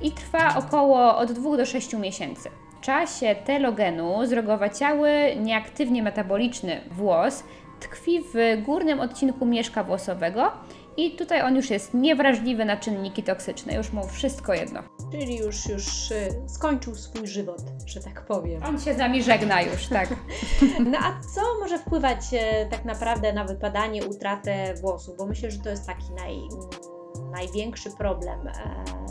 i 0.00 0.12
trwa 0.12 0.56
około 0.56 1.16
od 1.16 1.32
2 1.32 1.56
do 1.56 1.66
6 1.66 1.92
miesięcy. 1.92 2.48
W 2.78 2.84
czasie 2.84 3.34
telogenu 3.44 4.26
zrogowaciały, 4.26 5.10
nieaktywnie 5.40 6.02
metaboliczny 6.02 6.80
włos 6.90 7.44
tkwi 7.80 8.20
w 8.34 8.62
górnym 8.62 9.00
odcinku 9.00 9.46
mieszka 9.46 9.84
włosowego 9.84 10.52
i 10.96 11.10
tutaj 11.10 11.42
on 11.42 11.56
już 11.56 11.70
jest 11.70 11.94
niewrażliwy 11.94 12.64
na 12.64 12.76
czynniki 12.76 13.22
toksyczne, 13.22 13.74
już 13.74 13.92
mu 13.92 14.08
wszystko 14.08 14.54
jedno. 14.54 14.82
Czyli 15.12 15.36
już, 15.36 15.66
już 15.68 16.12
e, 16.12 16.28
skończył 16.48 16.94
swój 16.94 17.26
żywot, 17.26 17.62
że 17.86 18.00
tak 18.00 18.26
powiem. 18.26 18.62
On 18.64 18.80
się 18.80 18.94
z 18.94 18.98
nami 18.98 19.22
żegna 19.22 19.62
już, 19.62 19.86
tak. 19.86 20.08
No 20.92 20.98
a 20.98 21.20
co 21.34 21.40
może 21.60 21.78
wpływać 21.78 22.20
e, 22.32 22.66
tak 22.66 22.84
naprawdę 22.84 23.32
na 23.32 23.44
wypadanie, 23.44 24.06
utratę 24.06 24.74
włosów? 24.74 25.16
Bo 25.16 25.26
myślę, 25.26 25.50
że 25.50 25.58
to 25.58 25.70
jest 25.70 25.86
taki 25.86 26.12
naj, 26.12 26.38
największy 27.30 27.90
problem 27.90 28.48
e, 28.48 28.52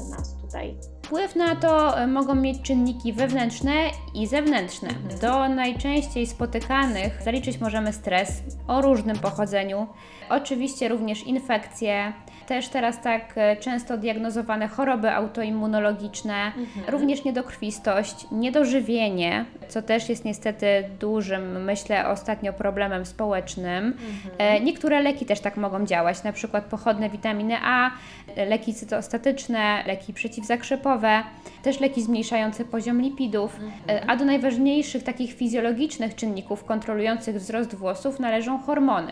nas 0.09 0.37
tutaj. 0.41 0.77
Wpływ 1.05 1.35
na 1.35 1.55
to 1.55 1.99
e, 1.99 2.07
mogą 2.07 2.35
mieć 2.35 2.61
czynniki 2.61 3.13
wewnętrzne 3.13 3.73
i 4.13 4.27
zewnętrzne. 4.27 4.89
Mhm. 4.89 5.19
Do 5.19 5.55
najczęściej 5.55 6.27
spotykanych 6.27 7.21
zaliczyć 7.23 7.59
możemy 7.59 7.93
stres 7.93 8.43
o 8.67 8.81
różnym 8.81 9.19
pochodzeniu, 9.19 9.87
oczywiście 10.29 10.89
również 10.89 11.23
infekcje, 11.23 12.13
też 12.51 12.67
teraz 12.69 13.01
tak 13.01 13.33
e, 13.35 13.55
często 13.55 13.97
diagnozowane 13.97 14.67
choroby 14.67 15.11
autoimmunologiczne, 15.11 16.51
również 16.87 17.23
niedokrwistość, 17.23 18.15
niedożywienie, 18.31 19.45
co 19.67 19.81
też 19.81 20.09
jest 20.09 20.25
niestety 20.25 20.65
dużym, 20.99 21.63
myślę, 21.63 22.07
ostatnio 22.07 22.53
problemem 22.53 23.05
społecznym. 23.05 23.97
E, 24.37 24.59
Niektóre 24.59 25.01
leki 25.01 25.25
też 25.25 25.39
tak 25.39 25.57
mogą 25.57 25.85
działać, 25.85 26.23
na 26.23 26.33
przykład 26.33 26.63
pochodne 26.65 27.09
witaminy 27.09 27.57
A, 27.63 27.91
e, 28.35 28.45
leki 28.45 28.73
cytostatyczne, 28.73 29.83
leki 29.87 30.13
przeciwzakrzepowe, 30.13 31.23
też 31.63 31.79
leki 31.79 32.01
zmniejszające 32.01 32.65
poziom 32.65 33.01
lipidów, 33.01 33.59
E, 33.89 34.09
a 34.09 34.15
do 34.15 34.25
najważniejszych 34.25 35.03
takich 35.03 35.33
fizjologicznych 35.33 36.15
czynników 36.15 36.63
kontrolujących 36.63 37.35
wzrost 37.35 37.75
włosów 37.75 38.19
należą 38.19 38.59
hormony, 38.59 39.11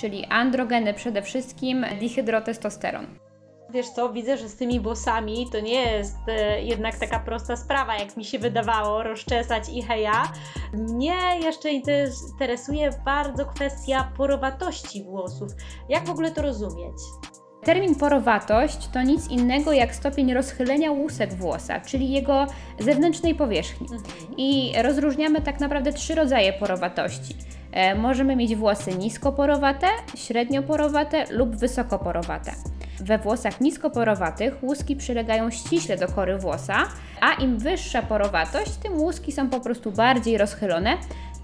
czyli 0.00 0.24
androgeny 0.24 0.94
przede 0.94 1.22
wszystkim, 1.22 1.86
dihydrotestosteron. 2.00 3.06
Wiesz 3.72 3.88
co, 3.88 4.12
widzę, 4.12 4.36
że 4.36 4.48
z 4.48 4.56
tymi 4.56 4.80
włosami 4.80 5.46
to 5.52 5.60
nie 5.60 5.82
jest 5.82 6.16
e, 6.28 6.62
jednak 6.62 6.98
taka 6.98 7.18
prosta 7.18 7.56
sprawa, 7.56 7.98
jak 7.98 8.16
mi 8.16 8.24
się 8.24 8.38
wydawało, 8.38 9.02
rozczesać 9.02 9.64
i 9.74 9.82
heja. 9.82 10.32
Mnie 10.72 11.16
jeszcze 11.42 11.70
interesuje 11.70 12.90
bardzo 13.04 13.46
kwestia 13.46 14.12
porowatości 14.16 15.02
włosów. 15.02 15.52
Jak 15.88 16.06
w 16.06 16.10
ogóle 16.10 16.30
to 16.30 16.42
rozumieć? 16.42 16.96
Termin 17.64 17.94
porowatość 17.94 18.88
to 18.88 19.02
nic 19.02 19.28
innego 19.28 19.72
jak 19.72 19.94
stopień 19.94 20.34
rozchylenia 20.34 20.90
łusek 20.90 21.34
włosa, 21.34 21.80
czyli 21.80 22.10
jego 22.10 22.46
zewnętrznej 22.78 23.34
powierzchni. 23.34 23.86
Mhm. 23.92 24.36
I 24.36 24.72
rozróżniamy 24.82 25.40
tak 25.40 25.60
naprawdę 25.60 25.92
trzy 25.92 26.14
rodzaje 26.14 26.52
porowatości. 26.52 27.34
E, 27.72 27.94
możemy 27.94 28.36
mieć 28.36 28.56
włosy 28.56 28.94
niskoporowate, 28.94 29.86
średnioporowate 30.16 31.24
lub 31.30 31.56
wysokoporowate. 31.56 32.52
We 33.00 33.18
włosach 33.18 33.60
niskoporowatych 33.60 34.62
łuski 34.62 34.96
przylegają 34.96 35.50
ściśle 35.50 35.96
do 35.96 36.08
kory 36.08 36.38
włosa, 36.38 36.88
a 37.20 37.32
im 37.32 37.58
wyższa 37.58 38.02
porowatość, 38.02 38.72
tym 38.82 38.92
łuski 38.92 39.32
są 39.32 39.50
po 39.50 39.60
prostu 39.60 39.92
bardziej 39.92 40.38
rozchylone, 40.38 40.96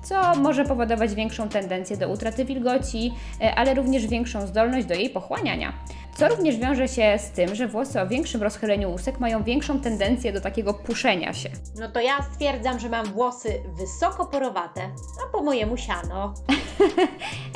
co 0.02 0.34
może 0.34 0.64
powodować 0.64 1.14
większą 1.14 1.48
tendencję 1.48 1.96
do 1.96 2.08
utraty 2.08 2.44
wilgoci, 2.44 3.12
e, 3.40 3.54
ale 3.54 3.74
również 3.74 4.06
większą 4.06 4.46
zdolność 4.46 4.86
do 4.86 4.94
jej 4.94 5.10
pochłaniania. 5.10 5.72
Co 6.16 6.28
również 6.28 6.56
wiąże 6.56 6.88
się 6.88 7.18
z 7.18 7.30
tym, 7.30 7.54
że 7.54 7.68
włosy 7.68 8.00
o 8.00 8.06
większym 8.06 8.42
rozchyleniu 8.42 8.90
łusek 8.90 9.20
mają 9.20 9.42
większą 9.42 9.80
tendencję 9.80 10.32
do 10.32 10.40
takiego 10.40 10.74
puszenia 10.74 11.32
się. 11.32 11.48
No 11.78 11.88
to 11.88 12.00
ja 12.00 12.22
stwierdzam, 12.32 12.80
że 12.80 12.88
mam 12.88 13.06
włosy 13.06 13.62
wysoko 13.78 14.26
porowate, 14.26 14.80
a 15.26 15.32
po 15.32 15.42
mojemu 15.42 15.76
siano. 15.76 16.34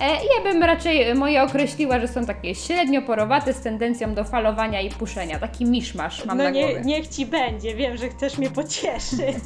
E, 0.01 0.13
ja 0.13 0.53
bym 0.53 0.63
raczej 0.63 1.15
moje 1.15 1.43
określiła, 1.43 2.01
że 2.01 2.09
są 2.09 2.27
takie 2.27 2.55
średnio 2.55 3.03
porowate 3.03 3.53
z 3.53 3.61
tendencją 3.61 4.15
do 4.15 4.25
falowania 4.25 4.81
i 4.81 4.91
puszenia. 4.91 5.39
Taki 5.39 5.65
miszmasz 5.65 6.25
mam 6.25 6.39
no 6.39 6.45
na 6.45 6.51
nie, 6.51 6.63
głowie. 6.63 6.81
niech 6.85 7.09
Ci 7.09 7.27
będzie, 7.27 7.75
wiem, 7.75 7.97
że 7.97 8.09
chcesz 8.09 8.39
mnie 8.39 8.51
pocieszyć. 8.51 9.37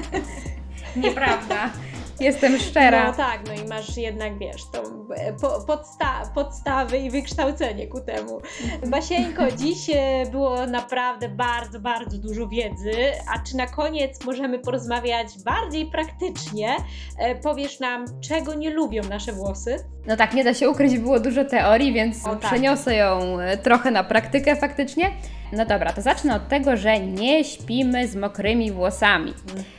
Nieprawda. 0.96 1.70
Jestem 2.20 2.58
szczera. 2.58 3.06
No 3.06 3.12
tak, 3.12 3.40
no 3.46 3.64
i 3.64 3.68
masz 3.68 3.96
jednak, 3.96 4.38
wiesz, 4.38 4.64
tą 4.72 4.78
e, 5.16 5.32
po, 5.32 5.60
podsta 5.66 6.22
podstawy 6.34 6.98
i 6.98 7.10
wykształcenie 7.10 7.86
ku 7.86 8.00
temu. 8.00 8.40
Basieńko, 8.86 9.42
dziś 9.60 9.90
e, 9.94 10.26
było 10.30 10.66
naprawdę 10.66 11.28
bardzo, 11.28 11.80
bardzo 11.80 12.18
dużo 12.18 12.48
wiedzy, 12.48 12.92
a 13.34 13.38
czy 13.38 13.56
na 13.56 13.66
koniec 13.66 14.24
możemy 14.24 14.58
porozmawiać 14.58 15.26
bardziej 15.44 15.86
praktycznie? 15.86 16.76
E, 17.18 17.34
powiesz 17.34 17.80
nam, 17.80 18.04
czego 18.20 18.54
nie 18.54 18.70
lubią 18.70 19.02
nasze 19.08 19.32
włosy? 19.32 19.76
No 20.06 20.16
tak, 20.16 20.34
nie 20.34 20.44
da 20.44 20.54
się 20.54 20.70
ukryć, 20.70 20.98
było 20.98 21.20
dużo 21.20 21.44
teorii, 21.44 21.92
więc 21.92 22.26
o, 22.26 22.36
tak. 22.36 22.40
przeniosę 22.40 22.94
ją 22.94 23.20
trochę 23.62 23.90
na 23.90 24.04
praktykę 24.04 24.56
faktycznie. 24.56 25.10
No 25.52 25.66
dobra, 25.66 25.92
to 25.92 26.02
zacznę 26.02 26.34
od 26.36 26.48
tego, 26.48 26.76
że 26.76 27.00
nie 27.00 27.44
śpimy 27.44 28.08
z 28.08 28.16
mokrymi 28.16 28.72
włosami. 28.72 29.34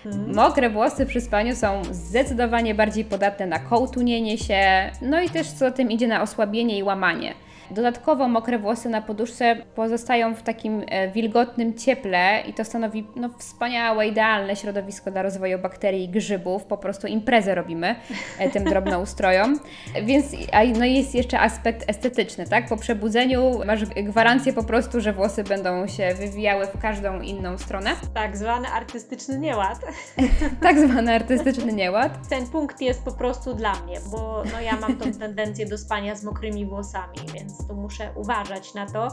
Mhm. 0.05 0.35
Mokre 0.35 0.69
włosy 0.69 1.05
przy 1.05 1.21
spaniu 1.21 1.55
są 1.55 1.81
zdecydowanie 1.91 2.75
bardziej 2.75 3.05
podatne 3.05 3.45
na 3.45 3.59
kołtunienie 3.59 4.37
się, 4.37 4.91
no 5.01 5.21
i 5.21 5.29
też 5.29 5.51
co 5.51 5.71
tym 5.71 5.91
idzie 5.91 6.07
na 6.07 6.21
osłabienie 6.21 6.77
i 6.77 6.83
łamanie. 6.83 7.33
Dodatkowo 7.71 8.27
mokre 8.27 8.59
włosy 8.59 8.89
na 8.89 9.01
poduszce 9.01 9.55
pozostają 9.75 10.35
w 10.35 10.43
takim 10.43 10.83
e, 10.87 11.11
wilgotnym 11.11 11.77
cieple 11.77 12.43
i 12.47 12.53
to 12.53 12.65
stanowi 12.65 13.07
no, 13.15 13.29
wspaniałe, 13.37 14.07
idealne 14.07 14.55
środowisko 14.55 15.11
dla 15.11 15.21
rozwoju 15.21 15.59
bakterii 15.59 16.03
i 16.03 16.09
grzybów. 16.09 16.63
Po 16.63 16.77
prostu 16.77 17.07
imprezę 17.07 17.55
robimy 17.55 17.95
e, 18.39 18.49
tym 18.49 18.63
drobnoustrojom. 18.63 19.59
Więc 20.07 20.25
a, 20.51 20.63
no 20.79 20.85
jest 20.85 21.15
jeszcze 21.15 21.39
aspekt 21.39 21.89
estetyczny, 21.89 22.45
tak? 22.45 22.67
Po 22.69 22.77
przebudzeniu 22.77 23.59
masz 23.65 23.85
gwarancję 23.85 24.53
po 24.53 24.63
prostu, 24.63 25.01
że 25.01 25.13
włosy 25.13 25.43
będą 25.43 25.87
się 25.87 26.13
wywijały 26.13 26.67
w 26.67 26.81
każdą 26.81 27.21
inną 27.21 27.57
stronę. 27.57 27.89
Tak 28.13 28.37
zwany 28.37 28.67
artystyczny 28.67 29.39
nieład. 29.39 29.79
tak 30.63 30.79
zwany 30.79 31.15
artystyczny 31.15 31.73
nieład. 31.73 32.29
Ten 32.29 32.47
punkt 32.47 32.81
jest 32.81 33.03
po 33.03 33.11
prostu 33.11 33.53
dla 33.53 33.73
mnie, 33.73 33.99
bo 34.11 34.43
no, 34.53 34.61
ja 34.61 34.77
mam 34.77 34.95
tą 34.95 35.13
tendencję 35.13 35.65
do 35.65 35.77
spania 35.77 36.15
z 36.15 36.23
mokrymi 36.23 36.65
włosami, 36.65 37.17
więc 37.33 37.60
to 37.67 37.73
muszę 37.73 38.11
uważać 38.15 38.73
na 38.73 38.85
to. 38.85 39.07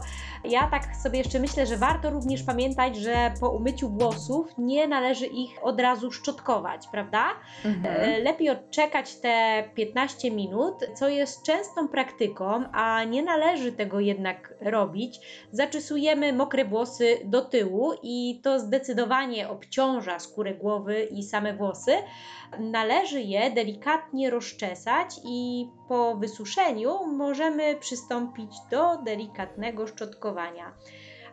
Ja 0.45 0.69
tak 0.71 0.97
sobie 0.97 1.19
jeszcze 1.19 1.39
myślę, 1.39 1.67
że 1.67 1.77
warto 1.77 2.11
również 2.11 2.43
pamiętać, 2.43 2.97
że 2.97 3.33
po 3.41 3.51
umyciu 3.51 3.89
włosów 3.89 4.55
nie 4.59 4.89
należy 4.89 5.27
ich 5.27 5.51
od 5.63 5.81
razu 5.81 6.13
szczotkować, 6.13 6.89
prawda? 6.89 7.25
Mhm. 7.65 8.01
E, 8.01 8.19
lepiej 8.19 8.51
odczekać 8.51 9.15
te 9.15 9.65
15 9.75 10.31
minut, 10.31 10.75
co 10.95 11.09
jest 11.09 11.43
częstą 11.43 11.89
praktyką, 11.89 12.65
a 12.73 13.05
nie 13.05 13.23
należy 13.23 13.73
tego 13.73 14.01
jednak 14.01 14.55
robić. 14.61 15.21
Zaczesujemy 15.53 16.33
mokre 16.33 16.65
włosy 16.65 17.19
do 17.25 17.43
tyłu 17.43 17.93
i 18.03 18.41
to 18.43 18.61
zdecydowanie 18.61 19.49
obciąża 19.49 20.19
skórę 20.19 20.55
głowy 20.55 21.05
i 21.05 21.23
same 21.23 21.55
włosy. 21.55 21.93
Należy 22.59 23.21
je 23.21 23.51
delikatnie 23.51 24.31
rozczesać 24.31 25.21
i 25.25 25.69
po 25.89 26.17
wysuszeniu 26.17 27.07
możemy 27.07 27.77
przystąpić 27.77 28.51
do 28.71 28.97
delikatnego 28.97 29.87
szczotkowania. 29.87 30.75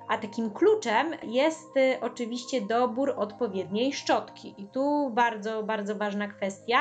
A 0.07 0.17
takim 0.17 0.51
kluczem 0.51 1.11
jest 1.23 1.77
y, 1.77 1.97
oczywiście 2.01 2.61
dobór 2.61 3.13
odpowiedniej 3.17 3.93
szczotki. 3.93 4.55
I 4.57 4.67
tu 4.67 5.11
bardzo, 5.13 5.63
bardzo 5.63 5.95
ważna 5.95 6.27
kwestia. 6.27 6.77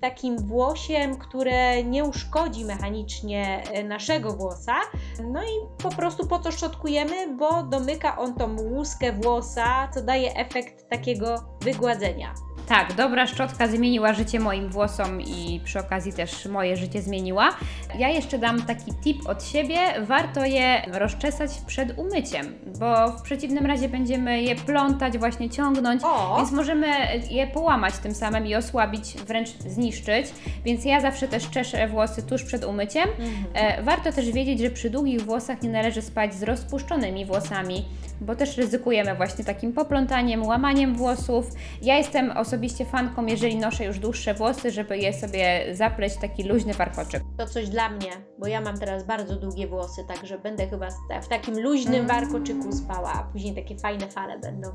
Takim 0.00 0.38
włosiem, 0.38 1.18
które 1.18 1.84
nie 1.84 2.04
uszkodzi 2.04 2.64
mechanicznie 2.64 3.62
y, 3.78 3.84
naszego 3.84 4.32
włosa. 4.32 4.76
No 5.24 5.42
i 5.42 5.82
po 5.82 5.90
prostu 5.90 6.26
po 6.26 6.38
co 6.38 6.52
szczotkujemy? 6.52 7.36
Bo 7.36 7.62
domyka 7.62 8.18
on 8.18 8.34
tą 8.34 8.56
łuskę 8.56 9.12
włosa, 9.12 9.88
co 9.94 10.02
daje 10.02 10.34
efekt 10.34 10.88
takiego 10.88 11.44
wygładzenia. 11.60 12.34
Tak, 12.68 12.94
dobra 12.94 13.26
szczotka 13.26 13.68
zmieniła 13.68 14.12
życie 14.12 14.40
moim 14.40 14.68
włosom 14.68 15.20
i 15.20 15.60
przy 15.64 15.78
okazji 15.78 16.12
też 16.12 16.46
moje 16.46 16.76
życie 16.76 17.02
zmieniła. 17.02 17.50
Ja 17.98 18.08
jeszcze 18.08 18.38
dam 18.38 18.62
taki 18.62 18.94
tip 19.04 19.28
od 19.28 19.44
siebie. 19.44 19.78
Warto 20.02 20.44
je 20.44 20.82
rozczesać 20.92 21.50
przed 21.66 21.98
umyciem, 21.98 22.54
bo 22.78 23.10
w 23.10 23.22
przeciwnym 23.22 23.66
razie 23.66 23.88
będziemy 23.88 24.42
je 24.42 24.56
plątać, 24.56 25.18
właśnie 25.18 25.50
ciągnąć, 25.50 26.02
o. 26.04 26.36
więc 26.36 26.52
możemy 26.52 26.86
je 27.30 27.46
połamać 27.46 27.98
tym 27.98 28.14
samym 28.14 28.46
i 28.46 28.54
osłabić, 28.54 29.14
wręcz 29.26 29.48
zniszczyć. 29.48 30.26
Więc 30.64 30.84
ja 30.84 31.00
zawsze 31.00 31.28
też 31.28 31.50
czeszę 31.50 31.88
włosy 31.88 32.22
tuż 32.22 32.44
przed 32.44 32.64
umyciem. 32.64 33.08
Mhm. 33.08 33.44
E, 33.54 33.82
warto 33.82 34.12
też 34.12 34.30
wiedzieć, 34.30 34.60
że 34.60 34.70
przy 34.70 34.90
długich 34.90 35.20
włosach 35.20 35.62
nie 35.62 35.70
należy 35.70 36.02
spać 36.02 36.34
z 36.34 36.42
rozpuszczonymi 36.42 37.26
włosami, 37.26 37.84
bo 38.20 38.36
też 38.36 38.56
ryzykujemy 38.56 39.14
właśnie 39.14 39.44
takim 39.44 39.72
poplątaniem, 39.72 40.46
łamaniem 40.46 40.94
włosów. 40.94 41.50
Ja 41.82 41.96
jestem 41.96 42.30
osobiście 42.30 42.84
fanką, 42.84 43.26
jeżeli 43.26 43.56
noszę 43.56 43.84
już 43.84 43.98
dłuższe 43.98 44.34
włosy, 44.34 44.70
żeby 44.70 44.98
je 44.98 45.12
sobie 45.12 45.66
zapleść 45.72 46.16
taki 46.16 46.42
luźny 46.42 46.74
warkoczyk. 46.74 47.22
To 47.38 47.46
coś 47.46 47.68
dla 47.68 47.88
mnie, 47.88 48.10
bo 48.38 48.46
ja 48.46 48.60
mam 48.60 48.78
teraz 48.78 49.04
bardzo 49.04 49.36
długie 49.36 49.66
włosy, 49.66 50.04
także 50.08 50.38
będę 50.38 50.68
chyba 50.68 50.88
w 51.22 51.28
takim 51.28 51.60
luźnym 51.60 52.06
warkoczyku 52.06 52.72
spała, 52.72 53.12
a 53.12 53.22
później 53.32 53.54
takie 53.54 53.78
fajne 53.78 54.08
fale 54.08 54.38
będą. 54.38 54.72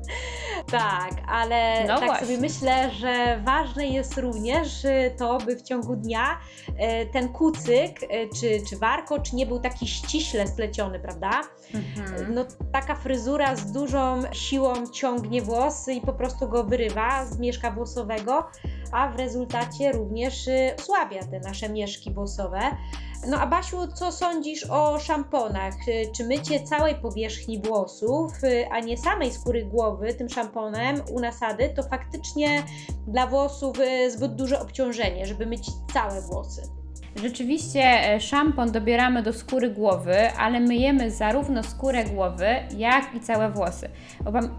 tak, 0.70 1.12
ale 1.28 1.84
no 1.88 1.98
tak 1.98 2.06
właśnie. 2.06 2.26
sobie 2.26 2.38
myślę, 2.38 2.90
że 2.90 3.40
ważne 3.44 3.86
jest 3.86 4.18
również 4.18 4.86
to, 5.18 5.38
by 5.38 5.56
w 5.56 5.62
ciągu 5.62 5.96
dnia 5.96 6.38
e, 6.78 7.06
ten 7.06 7.28
kucyk 7.28 8.02
e, 8.02 8.28
czy, 8.40 8.70
czy 8.70 8.76
warkocz 8.76 9.32
nie 9.32 9.46
był 9.46 9.60
taki 9.60 9.86
ściśle 9.86 10.46
spleciony, 10.46 11.00
prawda? 11.00 11.30
Mhm. 11.74 12.34
No 12.34 12.44
taka 12.72 12.94
fryzura 12.94 13.56
z 13.56 13.72
dużą 13.72 14.22
siłą 14.32 14.86
ciągnie 14.86 15.42
włosy 15.42 15.94
i 15.94 16.00
po 16.00 16.12
prostu 16.12 16.48
go 16.48 16.64
wyrywa 16.64 17.26
z 17.26 17.38
mieszka 17.38 17.70
włosowego, 17.70 18.44
a 18.92 19.08
w 19.08 19.18
rezultacie 19.18 19.92
również 19.92 20.48
y, 20.48 20.74
osłabia 20.78 21.20
te 21.24 21.40
nasze 21.40 21.68
mieszki 21.68 22.14
włosowe. 22.14 22.60
No 23.28 23.40
a 23.40 23.46
Basiu, 23.46 23.76
co 23.94 24.12
sądzisz 24.12 24.66
o 24.70 24.98
szamponach? 24.98 25.74
Y, 25.88 26.12
czy 26.16 26.24
mycie 26.24 26.64
całej 26.64 26.94
powierzchni 26.94 27.62
włosów, 27.62 28.44
y, 28.44 28.68
a 28.70 28.80
nie 28.80 28.98
samej 28.98 29.32
skóry 29.32 29.64
głowy 29.64 30.14
tym 30.14 30.28
szamponem 30.28 30.96
u 31.10 31.20
nasady, 31.20 31.72
to 31.76 31.82
faktycznie 31.82 32.62
dla 33.06 33.26
włosów 33.26 33.76
zbyt 34.08 34.34
duże 34.34 34.60
obciążenie, 34.60 35.26
żeby 35.26 35.46
myć 35.46 35.70
całe 35.92 36.20
włosy? 36.20 36.81
Rzeczywiście 37.16 37.82
e, 37.82 38.20
szampon 38.20 38.72
dobieramy 38.72 39.22
do 39.22 39.32
skóry 39.32 39.70
głowy, 39.70 40.16
ale 40.38 40.60
myjemy 40.60 41.10
zarówno 41.10 41.62
skórę 41.62 42.04
głowy, 42.04 42.46
jak 42.76 43.14
i 43.14 43.20
całe 43.20 43.50
włosy. 43.50 43.88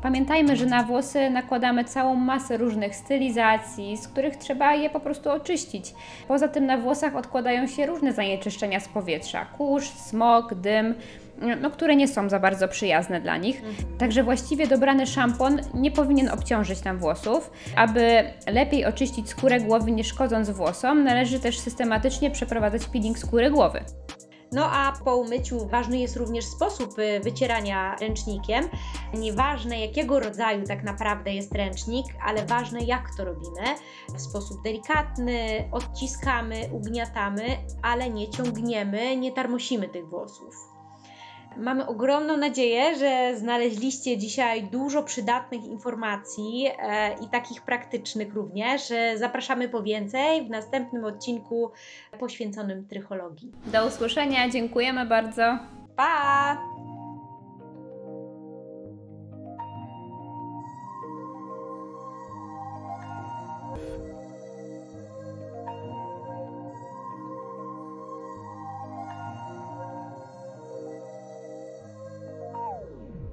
Pamiętajmy, 0.01 0.55
że 0.55 0.65
na 0.65 0.83
włosy 0.83 1.29
nakładamy 1.29 1.83
całą 1.83 2.15
masę 2.15 2.57
różnych 2.57 2.95
stylizacji, 2.95 3.97
z 3.97 4.07
których 4.07 4.35
trzeba 4.35 4.73
je 4.73 4.89
po 4.89 4.99
prostu 4.99 5.29
oczyścić. 5.29 5.93
Poza 6.27 6.47
tym 6.47 6.65
na 6.65 6.77
włosach 6.77 7.15
odkładają 7.15 7.67
się 7.67 7.85
różne 7.85 8.13
zanieczyszczenia 8.13 8.79
z 8.79 8.87
powietrza: 8.87 9.45
kurz, 9.45 9.89
smog, 9.89 10.53
dym 10.53 10.95
no, 11.61 11.71
które 11.71 11.95
nie 11.95 12.07
są 12.07 12.29
za 12.29 12.39
bardzo 12.39 12.67
przyjazne 12.67 13.21
dla 13.21 13.37
nich. 13.37 13.63
Mhm. 13.63 13.97
Także 13.97 14.23
właściwie 14.23 14.67
dobrany 14.67 15.07
szampon 15.07 15.61
nie 15.73 15.91
powinien 15.91 16.29
obciążyć 16.29 16.83
nam 16.83 16.99
włosów. 16.99 17.51
Aby 17.75 18.23
lepiej 18.47 18.85
oczyścić 18.85 19.29
skórę 19.29 19.59
głowy 19.59 19.91
nie 19.91 20.03
szkodząc 20.03 20.49
włosom, 20.49 21.03
należy 21.03 21.39
też 21.39 21.59
systematycznie 21.59 22.31
przeprowadzać 22.31 22.85
peeling 22.85 23.19
skóry 23.19 23.51
głowy. 23.51 23.79
No 24.53 24.71
a 24.71 24.93
po 25.05 25.17
umyciu 25.17 25.67
ważny 25.67 25.99
jest 25.99 26.17
również 26.17 26.45
sposób 26.45 26.99
y, 26.99 27.19
wycierania 27.19 27.95
ręcznikiem. 27.95 28.69
Nieważne 29.13 29.79
jakiego 29.79 30.19
rodzaju 30.19 30.67
tak 30.67 30.83
naprawdę 30.83 31.33
jest 31.33 31.55
ręcznik, 31.55 32.05
ale 32.25 32.45
ważne 32.45 32.79
jak 32.79 33.03
to 33.17 33.25
robimy. 33.25 33.61
W 34.15 34.21
sposób 34.21 34.63
delikatny, 34.63 35.69
odciskamy, 35.71 36.69
ugniatamy, 36.71 37.45
ale 37.81 38.09
nie 38.09 38.29
ciągniemy, 38.29 39.17
nie 39.17 39.31
tarmosimy 39.31 39.89
tych 39.89 40.09
włosów. 40.09 40.72
Mamy 41.57 41.87
ogromną 41.87 42.37
nadzieję, 42.37 42.95
że 42.95 43.37
znaleźliście 43.37 44.17
dzisiaj 44.17 44.63
dużo 44.63 45.03
przydatnych 45.03 45.65
informacji 45.65 46.67
e, 46.79 47.13
i 47.13 47.29
takich 47.29 47.61
praktycznych 47.61 48.33
również. 48.33 48.81
Zapraszamy 49.15 49.69
po 49.69 49.83
więcej 49.83 50.45
w 50.45 50.49
następnym 50.49 51.05
odcinku 51.05 51.71
poświęconym 52.19 52.87
trychologii. 52.87 53.51
Do 53.65 53.87
usłyszenia, 53.87 54.49
dziękujemy 54.49 55.05
bardzo. 55.05 55.57
Pa! 55.95 56.57